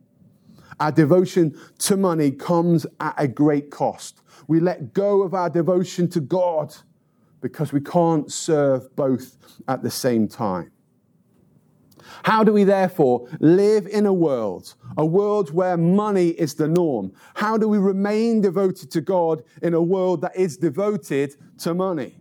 Our 0.80 0.90
devotion 0.90 1.56
to 1.80 1.96
money 1.96 2.32
comes 2.32 2.84
at 2.98 3.14
a 3.16 3.28
great 3.28 3.70
cost. 3.70 4.22
We 4.48 4.58
let 4.58 4.92
go 4.92 5.22
of 5.22 5.34
our 5.34 5.48
devotion 5.48 6.08
to 6.10 6.20
God 6.20 6.74
because 7.44 7.74
we 7.74 7.80
can't 7.80 8.32
serve 8.32 8.96
both 8.96 9.36
at 9.68 9.82
the 9.82 9.90
same 9.90 10.26
time. 10.26 10.72
How 12.22 12.42
do 12.42 12.54
we 12.54 12.64
therefore 12.64 13.28
live 13.38 13.86
in 13.86 14.06
a 14.06 14.14
world, 14.14 14.74
a 14.96 15.04
world 15.04 15.52
where 15.52 15.76
money 15.76 16.28
is 16.28 16.54
the 16.54 16.68
norm? 16.68 17.12
How 17.34 17.58
do 17.58 17.68
we 17.68 17.76
remain 17.76 18.40
devoted 18.40 18.90
to 18.92 19.02
God 19.02 19.42
in 19.60 19.74
a 19.74 19.82
world 19.82 20.22
that 20.22 20.34
is 20.34 20.56
devoted 20.56 21.36
to 21.58 21.74
money? 21.74 22.16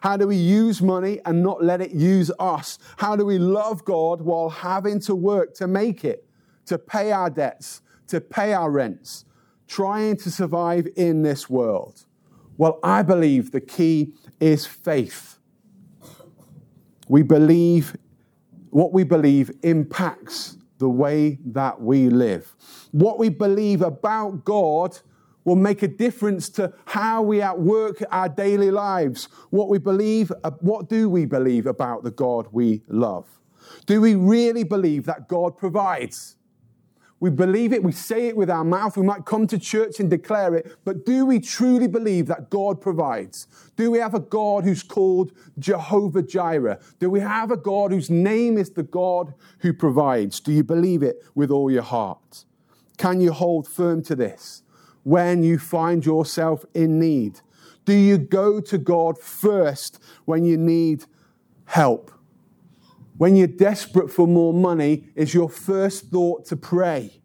How 0.00 0.16
do 0.16 0.26
we 0.26 0.34
use 0.34 0.82
money 0.82 1.20
and 1.24 1.40
not 1.40 1.62
let 1.62 1.80
it 1.80 1.92
use 1.92 2.32
us? 2.40 2.80
How 2.96 3.14
do 3.14 3.24
we 3.24 3.38
love 3.38 3.84
God 3.84 4.22
while 4.22 4.48
having 4.48 4.98
to 5.02 5.14
work 5.14 5.54
to 5.54 5.68
make 5.68 6.04
it, 6.04 6.28
to 6.66 6.78
pay 6.78 7.12
our 7.12 7.30
debts, 7.30 7.80
to 8.08 8.20
pay 8.20 8.54
our 8.54 8.72
rents, 8.72 9.24
trying 9.68 10.16
to 10.16 10.32
survive 10.32 10.88
in 10.96 11.22
this 11.22 11.48
world? 11.48 12.06
Well, 12.58 12.80
I 12.82 13.02
believe 13.02 13.52
the 13.52 13.60
key 13.60 14.14
is 14.40 14.66
faith. 14.66 15.38
We 17.08 17.22
believe, 17.22 17.96
what 18.70 18.92
we 18.92 19.04
believe 19.04 19.50
impacts 19.62 20.56
the 20.78 20.88
way 20.88 21.38
that 21.46 21.80
we 21.80 22.08
live. 22.08 22.54
What 22.92 23.18
we 23.18 23.28
believe 23.28 23.82
about 23.82 24.44
God 24.44 24.98
will 25.44 25.56
make 25.56 25.82
a 25.82 25.88
difference 25.88 26.48
to 26.50 26.72
how 26.84 27.22
we 27.22 27.40
outwork 27.42 28.02
our 28.10 28.28
daily 28.28 28.70
lives. 28.70 29.28
What 29.50 29.68
we 29.68 29.78
believe, 29.78 30.30
uh, 30.44 30.50
what 30.60 30.88
do 30.88 31.08
we 31.08 31.24
believe 31.24 31.66
about 31.66 32.04
the 32.04 32.10
God 32.10 32.48
we 32.52 32.82
love? 32.88 33.26
Do 33.86 34.00
we 34.00 34.14
really 34.14 34.64
believe 34.64 35.06
that 35.06 35.28
God 35.28 35.56
provides? 35.56 36.36
We 37.20 37.30
believe 37.30 37.72
it, 37.72 37.82
we 37.82 37.90
say 37.90 38.28
it 38.28 38.36
with 38.36 38.48
our 38.48 38.64
mouth, 38.64 38.96
we 38.96 39.04
might 39.04 39.24
come 39.24 39.48
to 39.48 39.58
church 39.58 39.98
and 39.98 40.08
declare 40.08 40.54
it, 40.54 40.76
but 40.84 41.04
do 41.04 41.26
we 41.26 41.40
truly 41.40 41.88
believe 41.88 42.26
that 42.28 42.48
God 42.48 42.80
provides? 42.80 43.48
Do 43.76 43.90
we 43.90 43.98
have 43.98 44.14
a 44.14 44.20
God 44.20 44.62
who's 44.62 44.84
called 44.84 45.32
Jehovah 45.58 46.22
Jireh? 46.22 46.78
Do 47.00 47.10
we 47.10 47.18
have 47.20 47.50
a 47.50 47.56
God 47.56 47.90
whose 47.90 48.08
name 48.08 48.56
is 48.56 48.70
the 48.70 48.84
God 48.84 49.34
who 49.60 49.72
provides? 49.72 50.38
Do 50.38 50.52
you 50.52 50.62
believe 50.62 51.02
it 51.02 51.24
with 51.34 51.50
all 51.50 51.70
your 51.70 51.82
heart? 51.82 52.44
Can 52.98 53.20
you 53.20 53.32
hold 53.32 53.66
firm 53.66 54.02
to 54.04 54.14
this 54.14 54.62
when 55.02 55.42
you 55.42 55.58
find 55.58 56.06
yourself 56.06 56.64
in 56.72 57.00
need? 57.00 57.40
Do 57.84 57.94
you 57.94 58.18
go 58.18 58.60
to 58.60 58.78
God 58.78 59.18
first 59.18 60.00
when 60.24 60.44
you 60.44 60.56
need 60.56 61.06
help? 61.64 62.12
When 63.18 63.36
you're 63.36 63.46
desperate 63.46 64.10
for 64.10 64.26
more 64.26 64.54
money, 64.54 65.04
is 65.14 65.34
your 65.34 65.48
first 65.48 66.06
thought 66.06 66.46
to 66.46 66.56
pray. 66.56 67.20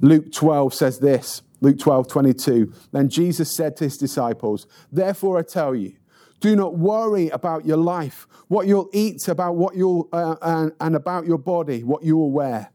Luke 0.00 0.32
12 0.32 0.72
says 0.74 0.98
this 1.00 1.42
Luke 1.60 1.78
12, 1.78 2.08
22. 2.08 2.72
Then 2.92 3.08
Jesus 3.08 3.54
said 3.54 3.76
to 3.76 3.84
his 3.84 3.98
disciples, 3.98 4.66
Therefore 4.90 5.38
I 5.38 5.42
tell 5.42 5.74
you, 5.74 5.96
do 6.40 6.54
not 6.54 6.76
worry 6.76 7.28
about 7.30 7.64
your 7.64 7.78
life, 7.78 8.26
what 8.48 8.66
you'll 8.66 8.90
eat, 8.92 9.26
about 9.26 9.56
what 9.56 9.74
you'll, 9.74 10.08
uh, 10.12 10.36
and, 10.42 10.72
and 10.80 10.94
about 10.94 11.26
your 11.26 11.38
body, 11.38 11.82
what 11.82 12.04
you 12.04 12.16
will 12.16 12.30
wear. 12.30 12.70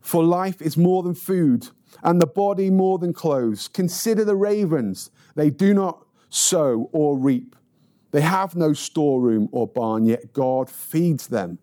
For 0.00 0.22
life 0.22 0.62
is 0.62 0.76
more 0.76 1.02
than 1.02 1.14
food, 1.14 1.68
and 2.02 2.20
the 2.20 2.26
body 2.26 2.70
more 2.70 2.98
than 2.98 3.12
clothes. 3.12 3.68
Consider 3.68 4.24
the 4.24 4.36
ravens. 4.36 5.10
They 5.34 5.50
do 5.50 5.74
not 5.74 6.06
sow 6.28 6.88
or 6.92 7.18
reap 7.18 7.56
they 8.10 8.20
have 8.20 8.56
no 8.56 8.72
storeroom 8.72 9.48
or 9.52 9.66
barn, 9.66 10.04
yet 10.04 10.32
God 10.32 10.68
feeds 10.68 11.28
them. 11.28 11.58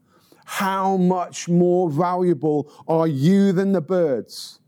How 0.46 0.96
much 0.96 1.50
more 1.50 1.90
valuable 1.90 2.72
are 2.88 3.08
you 3.08 3.52
than 3.52 3.74
the 3.74 3.82
birds? 3.82 4.60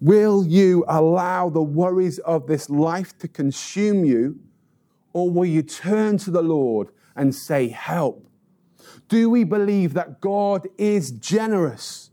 Will 0.00 0.44
you 0.44 0.84
allow 0.88 1.48
the 1.48 1.62
worries 1.62 2.18
of 2.20 2.46
this 2.46 2.68
life 2.68 3.16
to 3.18 3.28
consume 3.28 4.04
you, 4.04 4.40
or 5.12 5.30
will 5.30 5.46
you 5.46 5.62
turn 5.62 6.18
to 6.18 6.30
the 6.30 6.42
Lord 6.42 6.88
and 7.14 7.34
say, 7.34 7.68
Help? 7.68 8.26
Do 9.08 9.30
we 9.30 9.44
believe 9.44 9.94
that 9.94 10.20
God 10.20 10.66
is 10.76 11.12
generous? 11.12 12.10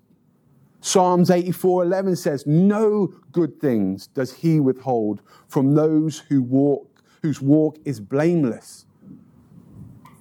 Psalms 0.79 1.29
84:11 1.29 2.15
says, 2.15 2.45
"No 2.47 3.13
good 3.31 3.59
things 3.59 4.07
does 4.07 4.33
he 4.33 4.59
withhold 4.59 5.21
from 5.47 5.75
those 5.75 6.19
who 6.29 6.41
walk 6.41 7.03
whose 7.21 7.39
walk 7.39 7.77
is 7.85 7.99
blameless." 7.99 8.85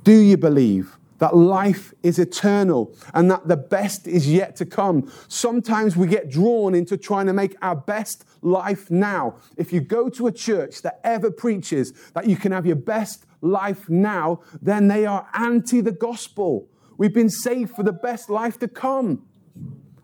Do 0.03 0.17
you 0.17 0.37
believe 0.37 0.97
that 1.19 1.37
life 1.37 1.93
is 2.03 2.19
eternal 2.19 2.95
and 3.13 3.31
that 3.31 3.47
the 3.47 3.57
best 3.57 4.07
is 4.07 4.31
yet 4.31 4.57
to 4.57 4.67
come? 4.67 5.13
Sometimes 5.29 5.97
we 5.97 6.07
get 6.07 6.31
drawn 6.31 6.75
into 6.75 6.97
trying 6.97 7.27
to 7.27 7.33
make 7.33 7.57
our 7.61 7.77
best 7.77 8.25
life 8.41 8.91
now. 8.91 9.37
If 9.57 9.73
you 9.73 9.81
go 9.81 10.09
to 10.11 10.27
a 10.27 10.33
church 10.33 10.83
that 10.83 11.01
ever 11.05 11.31
preaches 11.31 11.93
that 12.15 12.27
you 12.27 12.37
can 12.37 12.53
have 12.53 12.65
your 12.65 12.77
best 12.77 13.27
life 13.43 13.89
now, 13.91 14.41
then 14.63 14.89
they 14.89 15.05
are 15.05 15.29
anti 15.35 15.81
the 15.81 15.93
gospel. 15.93 16.69
We've 16.97 17.15
been 17.15 17.31
saved 17.31 17.75
for 17.75 17.83
the 17.83 17.93
best 17.93 18.31
life 18.31 18.59
to 18.61 18.69
come. 18.69 19.27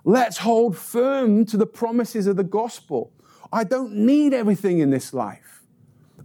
Let's 0.05 0.39
hold 0.39 0.77
firm 0.77 1.45
to 1.47 1.57
the 1.57 1.67
promises 1.67 2.27
of 2.27 2.37
the 2.37 2.45
gospel. 2.45 3.13
I 3.53 3.65
don't 3.65 3.93
need 3.93 4.35
everything 4.35 4.79
in 4.79 4.91
this 4.91 5.13
life. 5.13 5.63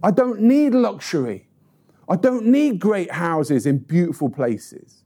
I 0.02 0.10
don't 0.10 0.40
need 0.40 0.74
luxury. 0.74 1.48
I 2.08 2.16
don't 2.16 2.46
need 2.46 2.78
great 2.78 3.10
houses 3.12 3.66
in 3.66 3.78
beautiful 3.78 4.28
places. 4.28 5.04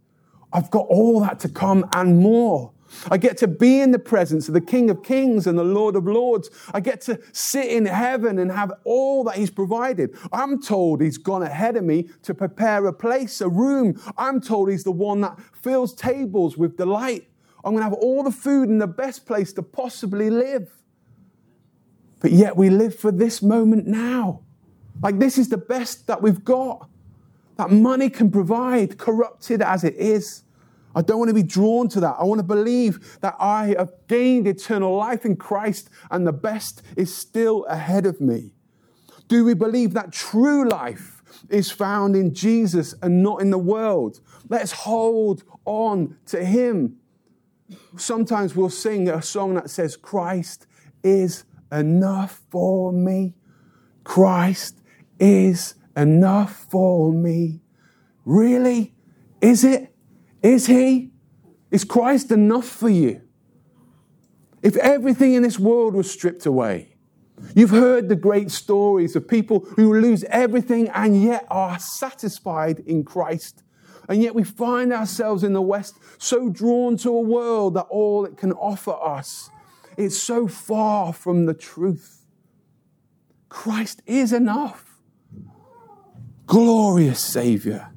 I've 0.52 0.70
got 0.70 0.86
all 0.88 1.20
that 1.20 1.38
to 1.40 1.48
come 1.48 1.88
and 1.92 2.18
more. 2.18 2.72
I 3.10 3.18
get 3.18 3.36
to 3.38 3.48
be 3.48 3.80
in 3.80 3.90
the 3.90 3.98
presence 3.98 4.48
of 4.48 4.54
the 4.54 4.60
King 4.60 4.90
of 4.90 5.02
Kings 5.02 5.46
and 5.46 5.58
the 5.58 5.64
Lord 5.64 5.96
of 5.96 6.06
Lords. 6.06 6.50
I 6.72 6.80
get 6.80 7.00
to 7.02 7.20
sit 7.32 7.66
in 7.66 7.84
heaven 7.86 8.38
and 8.38 8.50
have 8.50 8.72
all 8.84 9.24
that 9.24 9.36
He's 9.36 9.50
provided. 9.50 10.16
I'm 10.32 10.62
told 10.62 11.00
He's 11.00 11.18
gone 11.18 11.42
ahead 11.42 11.76
of 11.76 11.84
me 11.84 12.08
to 12.22 12.34
prepare 12.34 12.86
a 12.86 12.92
place, 12.92 13.40
a 13.40 13.48
room. 13.48 14.00
I'm 14.16 14.40
told 14.40 14.70
He's 14.70 14.84
the 14.84 14.92
one 14.92 15.20
that 15.22 15.38
fills 15.52 15.94
tables 15.94 16.56
with 16.56 16.76
delight. 16.76 17.28
I'm 17.64 17.72
going 17.72 17.82
to 17.82 17.90
have 17.90 17.98
all 18.00 18.22
the 18.22 18.30
food 18.30 18.68
in 18.68 18.78
the 18.78 18.86
best 18.86 19.26
place 19.26 19.52
to 19.54 19.62
possibly 19.62 20.30
live. 20.30 20.70
But 22.20 22.30
yet 22.30 22.56
we 22.56 22.70
live 22.70 22.94
for 22.94 23.10
this 23.10 23.42
moment 23.42 23.86
now. 23.86 24.45
Like 25.02 25.18
this 25.18 25.38
is 25.38 25.48
the 25.48 25.58
best 25.58 26.06
that 26.06 26.22
we've 26.22 26.44
got. 26.44 26.88
That 27.56 27.70
money 27.70 28.10
can 28.10 28.30
provide, 28.30 28.98
corrupted 28.98 29.62
as 29.62 29.84
it 29.84 29.94
is. 29.94 30.42
I 30.94 31.02
don't 31.02 31.18
want 31.18 31.28
to 31.28 31.34
be 31.34 31.42
drawn 31.42 31.88
to 31.90 32.00
that. 32.00 32.16
I 32.18 32.24
want 32.24 32.38
to 32.38 32.46
believe 32.46 33.18
that 33.20 33.36
I 33.38 33.74
have 33.78 33.92
gained 34.08 34.46
eternal 34.46 34.96
life 34.96 35.24
in 35.26 35.36
Christ 35.36 35.90
and 36.10 36.26
the 36.26 36.32
best 36.32 36.82
is 36.96 37.14
still 37.14 37.64
ahead 37.66 38.06
of 38.06 38.20
me. 38.20 38.52
Do 39.28 39.44
we 39.44 39.54
believe 39.54 39.92
that 39.94 40.12
true 40.12 40.68
life 40.68 41.22
is 41.50 41.70
found 41.70 42.16
in 42.16 42.32
Jesus 42.32 42.94
and 43.02 43.22
not 43.22 43.42
in 43.42 43.50
the 43.50 43.58
world? 43.58 44.20
Let's 44.48 44.72
hold 44.72 45.42
on 45.64 46.16
to 46.26 46.44
Him. 46.44 46.96
Sometimes 47.96 48.54
we'll 48.54 48.70
sing 48.70 49.08
a 49.08 49.20
song 49.20 49.54
that 49.54 49.68
says, 49.68 49.96
Christ 49.96 50.66
is 51.02 51.44
enough 51.72 52.40
for 52.50 52.92
me. 52.92 53.34
Christ 54.04 54.80
is 55.18 55.74
enough 55.96 56.66
for 56.70 57.12
me. 57.12 57.60
Really? 58.24 58.94
Is 59.40 59.64
it? 59.64 59.94
Is 60.42 60.66
He? 60.66 61.12
Is 61.70 61.84
Christ 61.84 62.30
enough 62.30 62.66
for 62.66 62.88
you? 62.88 63.22
If 64.62 64.76
everything 64.76 65.34
in 65.34 65.42
this 65.42 65.58
world 65.58 65.94
was 65.94 66.10
stripped 66.10 66.46
away, 66.46 66.96
you've 67.54 67.70
heard 67.70 68.08
the 68.08 68.16
great 68.16 68.50
stories 68.50 69.14
of 69.14 69.28
people 69.28 69.60
who 69.76 70.00
lose 70.00 70.24
everything 70.24 70.88
and 70.88 71.22
yet 71.22 71.46
are 71.50 71.78
satisfied 71.78 72.80
in 72.80 73.04
Christ. 73.04 73.62
And 74.08 74.22
yet 74.22 74.34
we 74.34 74.44
find 74.44 74.92
ourselves 74.92 75.42
in 75.42 75.52
the 75.52 75.62
West 75.62 75.98
so 76.18 76.48
drawn 76.48 76.96
to 76.98 77.10
a 77.10 77.20
world 77.20 77.74
that 77.74 77.86
all 77.90 78.24
it 78.24 78.36
can 78.36 78.52
offer 78.52 78.92
us 78.92 79.50
is 79.96 80.20
so 80.20 80.46
far 80.46 81.12
from 81.12 81.46
the 81.46 81.54
truth. 81.54 82.24
Christ 83.48 84.02
is 84.06 84.32
enough. 84.32 84.85
Glorious 86.46 87.20
Savior. 87.20 87.90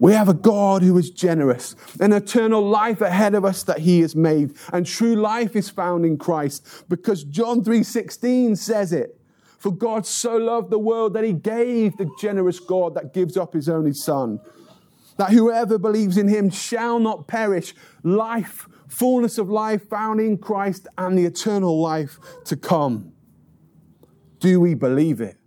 We 0.00 0.12
have 0.12 0.28
a 0.28 0.34
God 0.34 0.82
who 0.82 0.96
is 0.96 1.10
generous, 1.10 1.74
an 1.98 2.12
eternal 2.12 2.62
life 2.62 3.00
ahead 3.00 3.34
of 3.34 3.44
us 3.44 3.64
that 3.64 3.80
he 3.80 4.00
has 4.00 4.14
made, 4.14 4.54
and 4.72 4.86
true 4.86 5.16
life 5.16 5.56
is 5.56 5.68
found 5.70 6.04
in 6.04 6.18
Christ 6.18 6.64
because 6.88 7.24
John 7.24 7.64
3:16 7.64 8.54
says 8.54 8.92
it. 8.92 9.20
For 9.58 9.72
God 9.72 10.06
so 10.06 10.36
loved 10.36 10.70
the 10.70 10.78
world 10.78 11.14
that 11.14 11.24
he 11.24 11.32
gave 11.32 11.96
the 11.96 12.08
generous 12.20 12.60
God 12.60 12.94
that 12.94 13.12
gives 13.12 13.36
up 13.36 13.54
his 13.54 13.68
only 13.68 13.92
son, 13.92 14.38
that 15.16 15.30
whoever 15.30 15.78
believes 15.78 16.16
in 16.16 16.28
him 16.28 16.48
shall 16.48 17.00
not 17.00 17.26
perish, 17.26 17.74
life, 18.04 18.68
fullness 18.86 19.36
of 19.36 19.50
life 19.50 19.88
found 19.88 20.20
in 20.20 20.38
Christ 20.38 20.86
and 20.96 21.18
the 21.18 21.26
eternal 21.26 21.80
life 21.80 22.20
to 22.44 22.56
come. 22.56 23.12
Do 24.38 24.60
we 24.60 24.74
believe 24.74 25.20
it? 25.20 25.37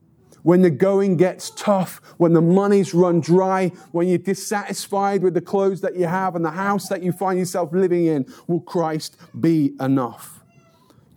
When 0.44 0.62
the 0.62 0.70
going 0.70 1.18
gets 1.18 1.52
tough, 1.52 2.02
when 2.18 2.34
the 2.34 2.42
money's 2.42 2.94
run 2.94 3.20
dry, 3.20 3.70
when 3.92 4.08
you're 4.08 4.18
dissatisfied 4.18 5.24
with 5.24 5.34
the 5.34 5.42
clothes 5.42 5.82
that 5.82 5.96
you 5.96 6.06
have 6.06 6.36
and 6.36 6.44
the 6.44 6.52
house 6.52 6.90
that 6.90 7.04
you 7.04 7.12
find 7.12 7.40
yourself 7.40 7.72
living 7.74 8.06
in, 8.06 8.26
will 8.48 8.62
Christ 8.62 9.18
be 9.40 9.74
enough? 9.80 10.44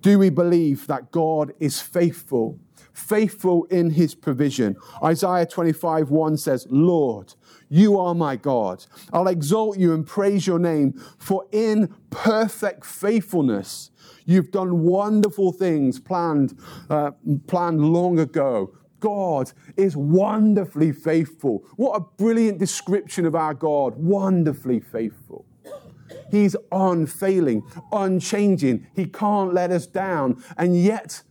Do 0.03 0.19
we 0.19 0.31
believe 0.31 0.87
that 0.87 1.11
God 1.11 1.53
is 1.61 1.81
faithful, 1.81 2.59
faithful 2.93 3.65
in 3.65 3.91
his 3.91 4.15
provision? 4.15 4.77
Isaiah 5.03 5.47
25 5.47 6.11
1 6.11 6.37
says, 6.37 6.67
Lord, 6.69 7.35
you 7.71 7.99
are 7.99 8.15
my 8.15 8.37
God. 8.37 8.85
I'll 9.13 9.29
exalt 9.29 9.79
you 9.79 9.95
and 9.95 10.07
praise 10.07 10.47
your 10.47 10.59
name, 10.59 10.93
for 11.19 11.47
in 11.53 11.95
perfect 12.11 12.85
faithfulness, 12.85 13.91
You've 14.27 14.51
done 14.51 14.85
wonderful 14.85 15.53
things 15.53 16.01
planned, 16.01 16.59
uh, 16.89 17.13
planned 17.47 17.81
long 17.81 18.19
ago. 18.19 18.75
God 19.01 19.53
is 19.77 19.97
wonderfully 19.97 20.93
faithful. 20.93 21.65
What 21.77 21.97
a 21.97 22.01
brilliant 22.01 22.59
description 22.59 23.27
of 23.27 23.35
our 23.35 23.55
God. 23.55 23.97
Wonderfully 23.97 24.81
faithful. 24.81 25.45
He's 26.31 26.57
unfailing, 26.73 27.63
unchanging. 27.93 28.87
He 28.95 29.07
can't 29.07 29.53
let 29.53 29.71
us 29.71 29.87
down. 29.87 30.43
And 30.57 30.81
yet, 30.81 31.23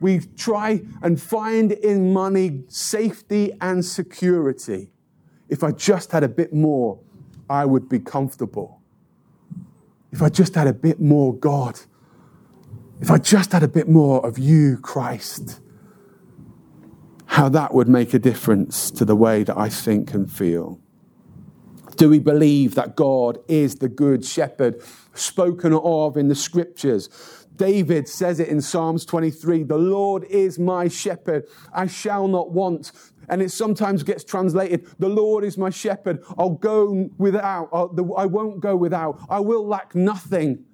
we 0.00 0.20
try 0.36 0.82
and 1.02 1.20
find 1.20 1.72
in 1.72 2.12
money 2.12 2.64
safety 2.68 3.52
and 3.60 3.84
security. 3.84 4.90
If 5.48 5.62
I 5.62 5.70
just 5.70 6.12
had 6.12 6.24
a 6.24 6.28
bit 6.28 6.52
more, 6.52 6.98
I 7.48 7.64
would 7.64 7.88
be 7.88 7.98
comfortable. 7.98 8.80
If 10.10 10.22
I 10.22 10.28
just 10.28 10.54
had 10.54 10.66
a 10.66 10.72
bit 10.72 11.00
more 11.00 11.34
God, 11.34 11.80
if 13.00 13.10
I 13.10 13.18
just 13.18 13.52
had 13.52 13.62
a 13.62 13.68
bit 13.68 13.88
more 13.88 14.24
of 14.24 14.38
you, 14.38 14.78
Christ, 14.78 15.61
how 17.32 17.48
that 17.48 17.72
would 17.72 17.88
make 17.88 18.12
a 18.12 18.18
difference 18.18 18.90
to 18.90 19.06
the 19.06 19.16
way 19.16 19.42
that 19.42 19.56
I 19.56 19.70
think 19.70 20.12
and 20.12 20.30
feel. 20.30 20.78
Do 21.96 22.10
we 22.10 22.18
believe 22.18 22.74
that 22.74 22.94
God 22.94 23.38
is 23.48 23.76
the 23.76 23.88
good 23.88 24.22
shepherd 24.22 24.82
spoken 25.14 25.72
of 25.72 26.18
in 26.18 26.28
the 26.28 26.34
scriptures? 26.34 27.08
David 27.56 28.06
says 28.06 28.38
it 28.38 28.48
in 28.48 28.60
Psalms 28.60 29.06
23 29.06 29.62
The 29.62 29.78
Lord 29.78 30.24
is 30.24 30.58
my 30.58 30.88
shepherd, 30.88 31.46
I 31.72 31.86
shall 31.86 32.28
not 32.28 32.50
want. 32.50 32.92
And 33.30 33.40
it 33.40 33.50
sometimes 33.50 34.02
gets 34.02 34.24
translated, 34.24 34.86
The 34.98 35.08
Lord 35.08 35.42
is 35.42 35.56
my 35.56 35.70
shepherd, 35.70 36.22
I'll 36.36 36.50
go 36.50 37.08
without, 37.16 37.70
I 37.72 38.26
won't 38.26 38.60
go 38.60 38.76
without, 38.76 39.18
I 39.30 39.40
will 39.40 39.66
lack 39.66 39.94
nothing. 39.94 40.66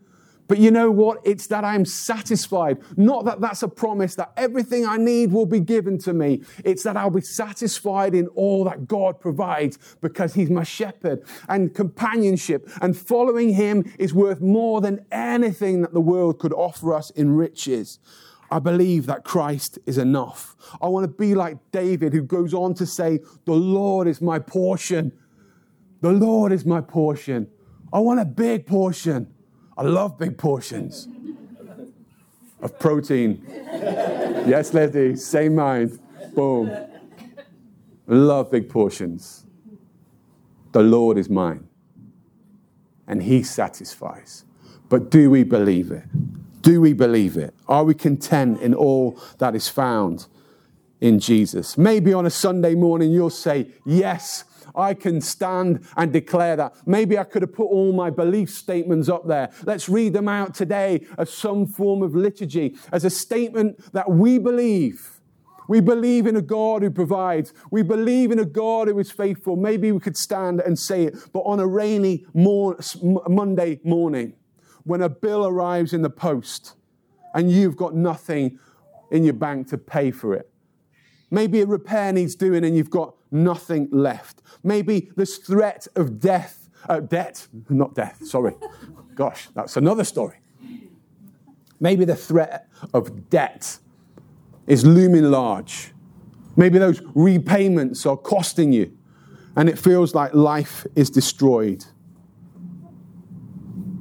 But 0.48 0.58
you 0.58 0.70
know 0.70 0.90
what? 0.90 1.20
It's 1.24 1.46
that 1.48 1.62
I'm 1.62 1.84
satisfied. 1.84 2.78
Not 2.96 3.26
that 3.26 3.40
that's 3.40 3.62
a 3.62 3.68
promise 3.68 4.14
that 4.14 4.32
everything 4.36 4.86
I 4.86 4.96
need 4.96 5.30
will 5.30 5.46
be 5.46 5.60
given 5.60 5.98
to 5.98 6.14
me. 6.14 6.42
It's 6.64 6.82
that 6.84 6.96
I'll 6.96 7.10
be 7.10 7.20
satisfied 7.20 8.14
in 8.14 8.28
all 8.28 8.64
that 8.64 8.88
God 8.88 9.20
provides 9.20 9.78
because 10.00 10.32
He's 10.32 10.48
my 10.48 10.64
shepherd. 10.64 11.22
And 11.50 11.74
companionship 11.74 12.68
and 12.80 12.96
following 12.96 13.54
Him 13.54 13.92
is 13.98 14.14
worth 14.14 14.40
more 14.40 14.80
than 14.80 15.04
anything 15.12 15.82
that 15.82 15.92
the 15.92 16.00
world 16.00 16.38
could 16.38 16.54
offer 16.54 16.94
us 16.94 17.10
in 17.10 17.36
riches. 17.36 17.98
I 18.50 18.58
believe 18.58 19.04
that 19.04 19.24
Christ 19.24 19.78
is 19.84 19.98
enough. 19.98 20.56
I 20.80 20.88
want 20.88 21.04
to 21.04 21.08
be 21.08 21.34
like 21.34 21.58
David, 21.70 22.14
who 22.14 22.22
goes 22.22 22.54
on 22.54 22.72
to 22.74 22.86
say, 22.86 23.20
The 23.44 23.52
Lord 23.52 24.08
is 24.08 24.22
my 24.22 24.38
portion. 24.38 25.12
The 26.00 26.12
Lord 26.12 26.52
is 26.52 26.64
my 26.64 26.80
portion. 26.80 27.48
I 27.92 27.98
want 27.98 28.20
a 28.20 28.24
big 28.24 28.66
portion. 28.66 29.34
I 29.78 29.82
love 29.82 30.18
big 30.18 30.36
portions 30.36 31.06
of 32.60 32.76
protein. 32.80 33.40
yes, 33.46 34.74
Leslie, 34.74 35.14
same 35.14 35.54
mind. 35.54 36.00
Boom. 36.34 36.76
Love 38.08 38.50
big 38.50 38.68
portions. 38.68 39.46
The 40.72 40.82
Lord 40.82 41.16
is 41.16 41.30
mine, 41.30 41.68
and 43.06 43.22
He 43.22 43.44
satisfies. 43.44 44.44
But 44.88 45.10
do 45.10 45.30
we 45.30 45.44
believe 45.44 45.92
it? 45.92 46.04
Do 46.62 46.80
we 46.80 46.92
believe 46.92 47.36
it? 47.36 47.54
Are 47.68 47.84
we 47.84 47.94
content 47.94 48.60
in 48.60 48.74
all 48.74 49.20
that 49.38 49.54
is 49.54 49.68
found 49.68 50.26
in 51.00 51.20
Jesus? 51.20 51.78
Maybe 51.78 52.12
on 52.12 52.26
a 52.26 52.30
Sunday 52.30 52.74
morning 52.74 53.12
you'll 53.12 53.30
say, 53.30 53.68
Yes, 53.84 54.42
I 54.74 54.94
can 54.94 55.20
stand 55.20 55.86
and 55.96 56.12
declare 56.12 56.56
that. 56.56 56.74
Maybe 56.86 57.18
I 57.18 57.24
could 57.24 57.42
have 57.42 57.52
put 57.52 57.66
all 57.66 57.92
my 57.92 58.10
belief 58.10 58.50
statements 58.50 59.08
up 59.08 59.26
there. 59.26 59.50
Let's 59.64 59.88
read 59.88 60.12
them 60.12 60.28
out 60.28 60.54
today 60.54 61.06
as 61.16 61.32
some 61.32 61.66
form 61.66 62.02
of 62.02 62.14
liturgy, 62.14 62.76
as 62.92 63.04
a 63.04 63.10
statement 63.10 63.92
that 63.92 64.10
we 64.10 64.38
believe. 64.38 65.20
We 65.68 65.80
believe 65.80 66.26
in 66.26 66.34
a 66.34 66.42
God 66.42 66.82
who 66.82 66.90
provides. 66.90 67.52
We 67.70 67.82
believe 67.82 68.30
in 68.30 68.38
a 68.38 68.46
God 68.46 68.88
who 68.88 68.98
is 68.98 69.10
faithful. 69.10 69.54
Maybe 69.54 69.92
we 69.92 70.00
could 70.00 70.16
stand 70.16 70.60
and 70.60 70.78
say 70.78 71.04
it, 71.04 71.16
but 71.32 71.40
on 71.40 71.60
a 71.60 71.66
rainy 71.66 72.24
Monday 72.34 73.80
morning, 73.84 74.32
when 74.84 75.02
a 75.02 75.08
bill 75.10 75.46
arrives 75.46 75.92
in 75.92 76.00
the 76.00 76.10
post 76.10 76.74
and 77.34 77.52
you've 77.52 77.76
got 77.76 77.94
nothing 77.94 78.58
in 79.10 79.24
your 79.24 79.34
bank 79.34 79.68
to 79.68 79.76
pay 79.76 80.10
for 80.10 80.34
it. 80.34 80.50
Maybe 81.30 81.60
a 81.60 81.66
repair 81.66 82.12
needs 82.14 82.34
doing 82.34 82.64
and 82.64 82.74
you've 82.74 82.88
got 82.88 83.14
nothing 83.30 83.88
left. 83.90 84.42
Maybe 84.62 85.10
this 85.16 85.38
threat 85.38 85.86
of 85.96 86.20
death, 86.20 86.68
uh, 86.88 87.00
debt, 87.00 87.46
not 87.68 87.94
death, 87.94 88.24
sorry. 88.24 88.54
Gosh, 89.14 89.48
that's 89.54 89.76
another 89.76 90.04
story. 90.04 90.36
Maybe 91.80 92.04
the 92.04 92.16
threat 92.16 92.68
of 92.92 93.30
debt 93.30 93.78
is 94.66 94.84
looming 94.84 95.30
large. 95.30 95.92
Maybe 96.56 96.78
those 96.78 97.00
repayments 97.14 98.04
are 98.04 98.16
costing 98.16 98.72
you 98.72 98.96
and 99.56 99.68
it 99.68 99.78
feels 99.78 100.14
like 100.14 100.34
life 100.34 100.86
is 100.94 101.10
destroyed. 101.10 101.84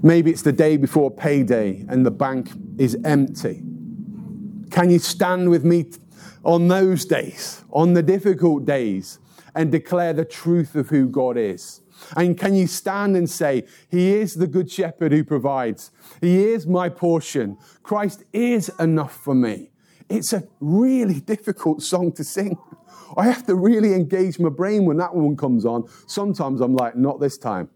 Maybe 0.03 0.31
it's 0.31 0.43
the 0.43 0.51
day 0.51 0.77
before 0.77 1.09
payday 1.09 1.85
and 1.89 2.05
the 2.05 2.11
bank 2.11 2.51
is 2.77 2.97
empty. 3.03 3.63
Can 4.69 4.89
you 4.89 4.99
stand 4.99 5.49
with 5.49 5.63
me 5.63 5.85
on 6.47 6.69
those 6.69 7.05
days, 7.05 7.63
on 7.71 7.93
the 7.93 8.01
difficult 8.01 8.65
days, 8.65 9.19
and 9.53 9.71
declare 9.71 10.13
the 10.13 10.25
truth 10.25 10.75
of 10.75 10.89
who 10.89 11.07
God 11.09 11.37
is? 11.37 11.81
And 12.15 12.37
can 12.37 12.55
you 12.55 12.67
stand 12.67 13.17
and 13.17 13.29
say, 13.29 13.65
He 13.89 14.13
is 14.13 14.35
the 14.35 14.47
good 14.47 14.71
shepherd 14.71 15.11
who 15.11 15.23
provides? 15.23 15.91
He 16.21 16.45
is 16.45 16.65
my 16.65 16.89
portion. 16.89 17.57
Christ 17.83 18.23
is 18.31 18.71
enough 18.79 19.13
for 19.13 19.35
me. 19.35 19.71
It's 20.09 20.31
a 20.31 20.47
really 20.61 21.19
difficult 21.19 21.81
song 21.81 22.13
to 22.13 22.23
sing. 22.23 22.57
I 23.17 23.25
have 23.25 23.45
to 23.47 23.55
really 23.55 23.93
engage 23.93 24.39
my 24.39 24.49
brain 24.49 24.85
when 24.85 24.97
that 24.97 25.13
one 25.13 25.35
comes 25.35 25.65
on. 25.65 25.89
Sometimes 26.07 26.61
I'm 26.61 26.75
like, 26.75 26.95
not 26.95 27.19
this 27.19 27.37
time. 27.37 27.69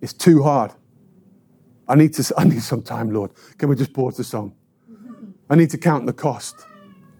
It's 0.00 0.14
too 0.14 0.42
hard. 0.42 0.72
I 1.86 1.94
need, 1.94 2.14
to, 2.14 2.34
I 2.38 2.44
need 2.44 2.62
some 2.62 2.82
time, 2.82 3.10
Lord. 3.10 3.32
Can 3.58 3.68
we 3.68 3.76
just 3.76 3.92
pause 3.92 4.16
the 4.16 4.24
song? 4.24 4.54
I 5.50 5.56
need 5.56 5.70
to 5.70 5.78
count 5.78 6.06
the 6.06 6.12
cost. 6.12 6.54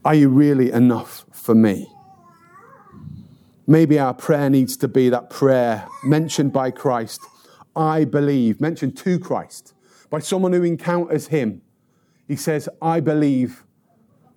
Are 0.04 0.14
you 0.14 0.30
really 0.30 0.72
enough 0.72 1.26
for 1.30 1.54
me? 1.54 1.86
Maybe 3.66 3.98
our 3.98 4.14
prayer 4.14 4.48
needs 4.48 4.76
to 4.78 4.88
be 4.88 5.10
that 5.10 5.28
prayer 5.28 5.86
mentioned 6.02 6.52
by 6.52 6.70
Christ. 6.70 7.20
I 7.76 8.04
believe, 8.04 8.60
mentioned 8.60 8.96
to 8.98 9.18
Christ 9.18 9.74
by 10.08 10.18
someone 10.18 10.52
who 10.52 10.64
encounters 10.64 11.28
him. 11.28 11.62
He 12.26 12.36
says, 12.36 12.68
I 12.80 13.00
believe, 13.00 13.64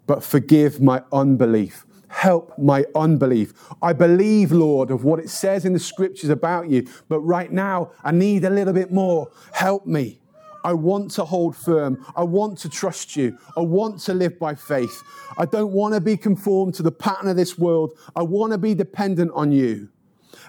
but 0.05 0.23
forgive 0.23 0.81
my 0.81 1.01
unbelief. 1.11 1.85
Help 2.09 2.57
my 2.59 2.85
unbelief. 2.93 3.53
I 3.81 3.93
believe, 3.93 4.51
Lord, 4.51 4.91
of 4.91 5.03
what 5.03 5.19
it 5.19 5.29
says 5.29 5.65
in 5.65 5.73
the 5.73 5.79
scriptures 5.79 6.29
about 6.29 6.69
you, 6.69 6.87
but 7.09 7.21
right 7.21 7.51
now 7.51 7.91
I 8.03 8.11
need 8.11 8.43
a 8.45 8.49
little 8.49 8.73
bit 8.73 8.91
more. 8.91 9.31
Help 9.51 9.87
me. 9.87 10.19
I 10.63 10.73
want 10.73 11.11
to 11.11 11.25
hold 11.25 11.55
firm. 11.55 12.05
I 12.15 12.23
want 12.23 12.57
to 12.59 12.69
trust 12.69 13.15
you. 13.15 13.37
I 13.57 13.61
want 13.61 13.99
to 14.01 14.13
live 14.13 14.39
by 14.39 14.55
faith. 14.55 15.03
I 15.37 15.45
don't 15.45 15.71
want 15.71 15.93
to 15.93 16.01
be 16.01 16.17
conformed 16.17 16.75
to 16.75 16.83
the 16.83 16.91
pattern 16.91 17.27
of 17.27 17.35
this 17.35 17.57
world. 17.57 17.97
I 18.15 18.23
want 18.23 18.51
to 18.53 18.57
be 18.57 18.73
dependent 18.73 19.31
on 19.33 19.51
you. 19.51 19.89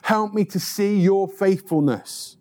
Help 0.03 0.35
me 0.35 0.45
to 0.47 0.61
see 0.61 0.99
your 0.99 1.29
faithfulness. 1.29 2.37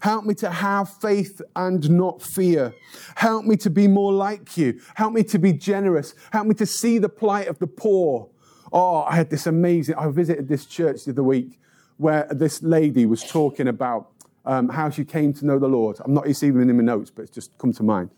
Help 0.00 0.24
me 0.24 0.34
to 0.34 0.50
have 0.50 0.88
faith 1.00 1.40
and 1.56 1.90
not 1.90 2.22
fear. 2.22 2.74
Help 3.16 3.44
me 3.44 3.56
to 3.56 3.70
be 3.70 3.88
more 3.88 4.12
like 4.12 4.56
you. 4.56 4.80
Help 4.94 5.12
me 5.14 5.22
to 5.24 5.38
be 5.38 5.52
generous. 5.52 6.14
Help 6.30 6.46
me 6.46 6.54
to 6.54 6.66
see 6.66 6.98
the 6.98 7.08
plight 7.08 7.48
of 7.48 7.58
the 7.58 7.66
poor. 7.66 8.28
Oh, 8.72 9.02
I 9.02 9.16
had 9.16 9.30
this 9.30 9.46
amazing, 9.46 9.94
I 9.94 10.08
visited 10.10 10.48
this 10.48 10.66
church 10.66 11.04
the 11.04 11.12
other 11.12 11.22
week 11.22 11.58
where 11.96 12.28
this 12.30 12.62
lady 12.62 13.06
was 13.06 13.24
talking 13.24 13.66
about 13.66 14.10
um, 14.48 14.70
how 14.70 14.88
she 14.88 15.04
came 15.04 15.32
to 15.34 15.46
know 15.46 15.58
the 15.58 15.68
Lord. 15.68 15.98
I'm 16.00 16.14
not 16.14 16.24
them 16.24 16.70
in 16.70 16.76
my 16.76 16.82
notes, 16.82 17.10
but 17.10 17.22
it's 17.22 17.30
just 17.30 17.56
come 17.58 17.72
to 17.74 17.82
mind. 17.82 18.10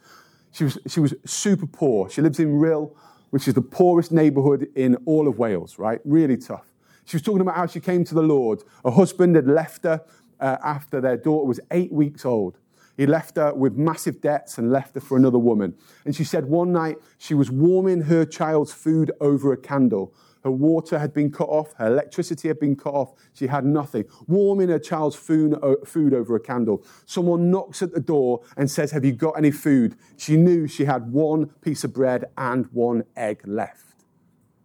She 0.52 0.64
was, 0.64 0.78
she 0.86 1.00
was 1.00 1.12
super 1.26 1.66
poor. 1.66 2.08
She 2.08 2.22
lives 2.22 2.38
in 2.38 2.52
Rhyl, 2.52 2.94
which 3.30 3.48
is 3.48 3.54
the 3.54 3.62
poorest 3.62 4.12
neighborhood 4.12 4.68
in 4.76 4.96
all 5.06 5.26
of 5.26 5.38
Wales, 5.38 5.78
right? 5.78 6.00
Really 6.04 6.36
tough. 6.36 6.66
She 7.04 7.16
was 7.16 7.22
talking 7.22 7.40
about 7.40 7.56
how 7.56 7.66
she 7.66 7.80
came 7.80 8.04
to 8.04 8.14
the 8.14 8.22
Lord. 8.22 8.62
Her 8.84 8.92
husband 8.92 9.34
had 9.34 9.48
left 9.48 9.82
her 9.82 10.04
uh, 10.38 10.56
after 10.62 11.00
their 11.00 11.16
daughter 11.16 11.46
was 11.46 11.58
eight 11.72 11.92
weeks 11.92 12.24
old. 12.24 12.58
He 12.96 13.06
left 13.06 13.36
her 13.36 13.52
with 13.52 13.76
massive 13.76 14.20
debts 14.20 14.56
and 14.56 14.70
left 14.70 14.94
her 14.94 15.00
for 15.00 15.16
another 15.16 15.38
woman. 15.38 15.74
And 16.04 16.14
she 16.14 16.22
said 16.22 16.44
one 16.44 16.72
night 16.72 16.98
she 17.18 17.34
was 17.34 17.50
warming 17.50 18.02
her 18.02 18.24
child's 18.24 18.72
food 18.72 19.10
over 19.20 19.52
a 19.52 19.56
candle 19.56 20.14
her 20.42 20.50
water 20.50 20.98
had 20.98 21.12
been 21.12 21.30
cut 21.30 21.48
off, 21.48 21.74
her 21.74 21.86
electricity 21.86 22.48
had 22.48 22.58
been 22.58 22.76
cut 22.76 22.94
off, 22.94 23.12
she 23.34 23.46
had 23.46 23.64
nothing. 23.64 24.04
Warming 24.26 24.68
her 24.68 24.78
child's 24.78 25.16
food, 25.16 25.58
uh, 25.62 25.74
food 25.84 26.14
over 26.14 26.34
a 26.34 26.40
candle. 26.40 26.84
Someone 27.04 27.50
knocks 27.50 27.82
at 27.82 27.92
the 27.92 28.00
door 28.00 28.40
and 28.56 28.70
says, 28.70 28.92
Have 28.92 29.04
you 29.04 29.12
got 29.12 29.32
any 29.32 29.50
food? 29.50 29.96
She 30.16 30.36
knew 30.36 30.66
she 30.66 30.84
had 30.84 31.12
one 31.12 31.46
piece 31.60 31.84
of 31.84 31.92
bread 31.92 32.24
and 32.38 32.66
one 32.72 33.04
egg 33.16 33.42
left. 33.46 34.04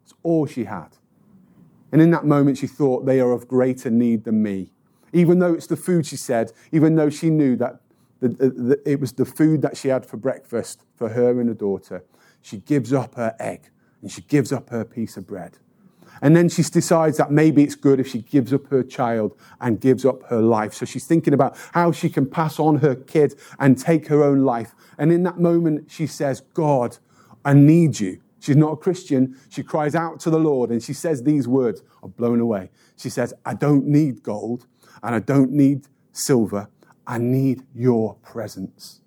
It's 0.03 0.13
all 0.23 0.45
she 0.45 0.63
had. 0.63 0.97
And 1.91 2.01
in 2.01 2.11
that 2.11 2.25
moment, 2.25 2.57
she 2.57 2.67
thought, 2.67 3.05
They 3.05 3.19
are 3.19 3.31
of 3.31 3.47
greater 3.47 3.89
need 3.89 4.23
than 4.23 4.41
me. 4.41 4.71
Even 5.11 5.39
though 5.39 5.53
it's 5.53 5.67
the 5.67 5.77
food, 5.77 6.05
she 6.05 6.17
said, 6.17 6.51
even 6.73 6.95
though 6.95 7.09
she 7.09 7.29
knew 7.29 7.55
that 7.55 7.79
the, 8.19 8.29
the, 8.29 8.81
it 8.85 8.99
was 8.99 9.13
the 9.13 9.25
food 9.25 9.61
that 9.61 9.77
she 9.77 9.88
had 9.88 10.05
for 10.05 10.17
breakfast 10.17 10.83
for 10.95 11.09
her 11.09 11.39
and 11.39 11.47
her 11.47 11.55
daughter, 11.55 12.03
she 12.41 12.57
gives 12.57 12.91
up 12.91 13.15
her 13.15 13.35
egg 13.39 13.69
and 14.01 14.11
she 14.11 14.21
gives 14.21 14.51
up 14.51 14.69
her 14.69 14.83
piece 14.83 15.15
of 15.15 15.25
bread. 15.25 15.57
And 16.21 16.36
then 16.36 16.49
she 16.49 16.63
decides 16.63 17.17
that 17.17 17.32
maybe 17.32 17.63
it's 17.63 17.75
good 17.75 17.99
if 17.99 18.08
she 18.08 18.21
gives 18.21 18.54
up 18.54 18.67
her 18.67 18.84
child 18.84 19.38
and 19.60 19.80
gives 19.80 20.06
up 20.06 20.23
her 20.30 20.41
life. 20.41 20.73
So 20.73 20.86
she's 20.86 21.06
thinking 21.06 21.34
about 21.34 21.58
how 21.73 21.91
she 21.91 22.10
can 22.10 22.25
pass 22.25 22.60
on 22.60 22.78
her 22.78 22.95
kid 22.95 23.36
and 23.60 23.78
take 23.78 24.08
her 24.08 24.23
own 24.23 24.43
life. 24.45 24.73
And 24.97 25.12
in 25.12 25.23
that 25.23 25.39
moment, 25.39 25.91
she 25.91 26.08
says, 26.08 26.41
God, 26.54 26.97
I 27.43 27.54
need 27.54 27.99
you. 27.99 28.21
She's 28.39 28.56
not 28.56 28.73
a 28.73 28.78
Christian. 28.78 29.38
She 29.49 29.63
cries 29.63 29.95
out 29.95 30.19
to 30.21 30.30
the 30.30 30.39
Lord 30.39 30.69
and 30.69 30.82
she 30.82 30.93
says 30.93 31.23
these 31.23 31.47
words 31.47 31.82
are 32.04 32.10
blown 32.10 32.39
away. 32.39 32.69
She 32.95 33.10
says, 33.10 33.34
I 33.45 33.56
don't 33.56 33.86
need 33.86 34.23
gold 34.23 34.67
and 35.01 35.15
I 35.15 35.19
don't 35.19 35.51
need 35.51 35.88
silver. 36.12 36.69
I 37.08 37.17
need 37.17 37.63
your 37.73 38.15
presence. 38.15 39.01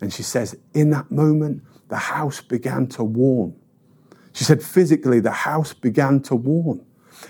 And 0.00 0.12
she 0.12 0.22
says, 0.22 0.56
in 0.72 0.90
that 0.90 1.10
moment, 1.10 1.62
the 1.88 1.96
house 1.96 2.40
began 2.40 2.86
to 2.88 3.04
warm. 3.04 3.56
She 4.34 4.44
said, 4.44 4.62
physically, 4.62 5.20
the 5.20 5.30
house 5.30 5.72
began 5.72 6.20
to 6.22 6.34
warm. 6.34 6.84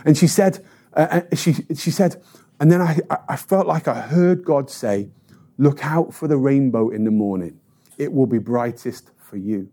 And 0.05 0.17
she 0.17 0.27
said, 0.27 0.65
uh, 0.95 1.21
uh, 1.33 1.37
she, 1.37 1.55
she 1.77 1.91
said, 1.91 2.21
and 2.59 2.73
then 2.73 2.81
I, 2.81 2.99
I 3.29 3.37
felt 3.37 3.67
like 3.67 3.87
I 3.87 4.01
heard 4.01 4.45
God 4.45 4.71
say, 4.71 5.11
Look 5.57 5.85
out 5.85 6.13
for 6.13 6.27
the 6.27 6.37
rainbow 6.37 6.89
in 6.89 7.05
the 7.05 7.11
morning. 7.11 7.61
It 7.97 8.13
will 8.13 8.27
be 8.27 8.39
brightest 8.39 9.11
for 9.19 9.37
you. 9.37 9.71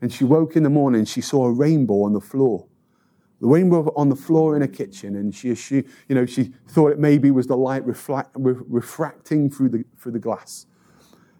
And 0.00 0.12
she 0.12 0.24
woke 0.24 0.56
in 0.56 0.62
the 0.62 0.70
morning, 0.70 1.04
she 1.04 1.20
saw 1.20 1.46
a 1.46 1.52
rainbow 1.52 2.02
on 2.04 2.14
the 2.14 2.20
floor. 2.20 2.66
The 3.40 3.46
rainbow 3.46 3.92
on 3.94 4.08
the 4.08 4.16
floor 4.16 4.56
in 4.56 4.62
a 4.62 4.68
kitchen, 4.68 5.16
and 5.16 5.34
she, 5.34 5.54
she, 5.54 5.84
you 6.08 6.14
know, 6.14 6.26
she 6.26 6.52
thought 6.68 6.92
it 6.92 6.98
maybe 6.98 7.30
was 7.30 7.46
the 7.46 7.56
light 7.56 7.84
reflect, 7.84 8.30
refracting 8.34 9.50
through 9.50 9.68
the, 9.68 9.84
through 9.98 10.12
the 10.12 10.18
glass. 10.18 10.66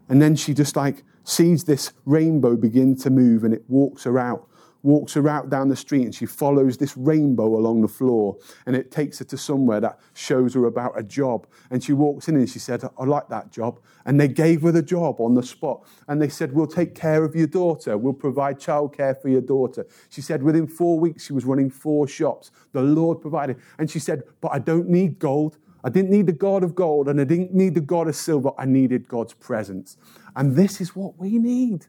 And 0.09 0.20
then 0.20 0.37
she 0.37 0.55
just 0.55 0.77
like 0.77 1.03
sees 1.24 1.64
this 1.64 1.92
rainbow 2.05 2.57
begin 2.57 2.94
to 2.96 3.11
move, 3.11 3.42
and 3.42 3.55
it 3.55 3.64
walks 3.68 4.05
her 4.05 4.18
out 4.18 4.48
walks 4.83 5.14
her 5.14 5.29
out 5.29 5.51
down 5.51 5.69
the 5.69 5.77
street 5.77 6.05
and 6.05 6.14
she 6.14 6.27
follows 6.27 6.77
this 6.77 6.97
rainbow 6.97 7.57
along 7.57 7.83
the 7.83 7.88
floor 7.88 8.37
and 8.67 8.77
it 8.77 8.91
takes 8.91 9.19
her 9.19 9.25
to 9.25 9.37
somewhere 9.37 9.81
that 9.81 9.99
shows 10.14 10.55
her 10.55 10.67
about 10.67 10.99
a 10.99 11.03
job. 11.03 11.47
And 11.71 11.83
she 11.83 11.93
walks 11.93 12.29
in 12.29 12.37
and 12.37 12.49
she 12.49 12.59
said, 12.59 12.83
I 12.99 13.05
like 13.05 13.29
that 13.29 13.51
job. 13.51 13.81
And 14.07 14.21
they 14.21 14.29
gave 14.29 14.62
her 14.62 14.73
the 14.73 14.83
job 14.83 15.21
on 15.21 15.35
the 15.35 15.43
spot. 15.43 15.85
And 16.07 16.23
they 16.23 16.29
said, 16.29 16.53
We'll 16.53 16.67
take 16.67 16.95
care 16.95 17.25
of 17.25 17.35
your 17.35 17.47
daughter. 17.47 17.99
We'll 17.99 18.12
provide 18.12 18.59
childcare 18.59 19.21
for 19.21 19.29
your 19.29 19.41
daughter. 19.41 19.87
She 20.09 20.21
said, 20.21 20.43
Within 20.43 20.67
four 20.67 20.99
weeks, 20.99 21.27
she 21.27 21.33
was 21.33 21.45
running 21.45 21.71
four 21.71 22.07
shops. 22.07 22.51
The 22.73 22.83
Lord 22.83 23.21
provided. 23.21 23.59
And 23.79 23.91
she 23.91 23.99
said, 23.99 24.23
But 24.41 24.53
I 24.53 24.59
don't 24.59 24.88
need 24.88 25.19
gold. 25.19 25.59
I 25.85 25.91
didn't 25.91 26.11
need 26.11 26.27
the 26.27 26.33
God 26.33 26.64
of 26.64 26.75
gold 26.75 27.09
and 27.09 27.21
I 27.21 27.25
didn't 27.25 27.55
need 27.55 27.75
the 27.75 27.81
God 27.81 28.09
of 28.09 28.17
silver. 28.17 28.51
I 28.59 28.64
needed 28.64 29.09
God's 29.09 29.35
presence. 29.35 29.97
And 30.35 30.57
this 30.57 30.81
is 30.81 30.97
what 30.97 31.19
we 31.19 31.38
need. 31.38 31.87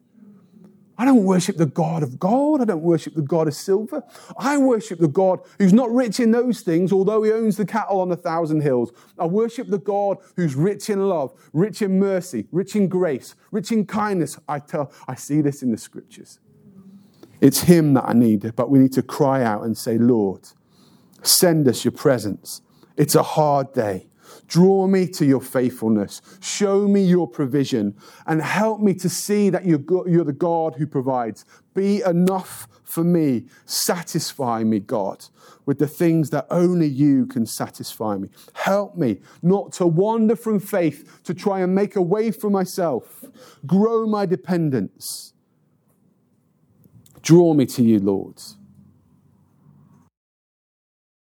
I 1.00 1.06
don't 1.06 1.24
worship 1.24 1.56
the 1.56 1.66
God 1.66 2.04
of 2.04 2.20
gold. 2.20 2.60
I 2.62 2.66
don't 2.66 2.82
worship 2.82 3.16
the 3.16 3.22
God 3.22 3.48
of 3.48 3.54
silver. 3.54 4.04
I 4.38 4.58
worship 4.58 5.00
the 5.00 5.08
God 5.08 5.40
who's 5.58 5.72
not 5.72 5.90
rich 5.90 6.20
in 6.20 6.32
those 6.32 6.60
things, 6.60 6.92
although 6.92 7.24
he 7.24 7.32
owns 7.32 7.56
the 7.56 7.66
cattle 7.66 8.02
on 8.02 8.12
a 8.12 8.18
thousand 8.18 8.62
hills. 8.62 8.92
I 9.18 9.26
worship 9.26 9.70
the 9.70 9.80
God 9.80 10.18
who's 10.36 10.56
rich 10.56 10.90
in 10.90 11.08
love, 11.08 11.32
rich 11.54 11.82
in 11.82 12.00
mercy, 12.00 12.48
rich 12.52 12.76
in 12.76 12.90
grace, 12.90 13.36
rich 13.50 13.72
in 13.72 13.86
kindness. 13.86 14.38
I 14.50 14.60
tell, 14.60 14.92
I 15.08 15.16
see 15.16 15.40
this 15.40 15.64
in 15.64 15.72
the 15.72 15.78
scriptures. 15.78 16.40
It's 17.40 17.62
him 17.62 17.94
that 17.94 18.04
I 18.06 18.12
need, 18.12 18.54
but 18.58 18.70
we 18.70 18.78
need 18.78 18.92
to 18.94 19.02
cry 19.02 19.42
out 19.42 19.64
and 19.64 19.78
say, 19.78 19.98
Lord, 19.98 20.50
send 21.24 21.70
us 21.70 21.86
your 21.86 21.94
presence. 21.94 22.62
It's 22.98 23.16
a 23.16 23.24
hard 23.24 23.72
day. 23.72 24.08
Draw 24.48 24.88
me 24.88 25.08
to 25.10 25.26
your 25.26 25.42
faithfulness. 25.42 26.22
Show 26.40 26.88
me 26.88 27.02
your 27.04 27.28
provision 27.28 27.96
and 28.26 28.42
help 28.42 28.80
me 28.80 28.94
to 28.96 29.10
see 29.10 29.50
that 29.50 29.66
you're, 29.66 29.80
the 29.80 30.34
God 30.34 30.76
who 30.76 30.88
provides. 30.88 31.46
Be 31.74 32.02
enough 32.02 32.68
for 32.84 33.04
me. 33.04 33.46
Satisfy 33.66 34.64
me, 34.64 34.80
God, 34.80 35.26
with 35.66 35.80
the 35.80 35.88
things 35.88 36.30
that 36.32 36.48
only 36.50 36.88
you 36.88 37.26
can 37.26 37.46
satisfy 37.46 38.18
me. 38.18 38.30
Help 38.54 38.96
me 38.98 39.20
not 39.42 39.72
to 39.74 39.88
wander 39.88 40.36
from 40.36 40.60
faith 40.60 41.22
to 41.24 41.34
try 41.34 41.62
and 41.62 41.76
make 41.76 41.96
a 41.96 42.02
way 42.02 42.32
for 42.32 42.50
myself. 42.50 43.24
Grow 43.66 44.06
my 44.08 44.26
dependence. 44.26 45.34
Draw 47.22 47.54
me 47.54 47.66
to 47.68 47.84
you, 47.84 48.00
Lord. 48.00 48.42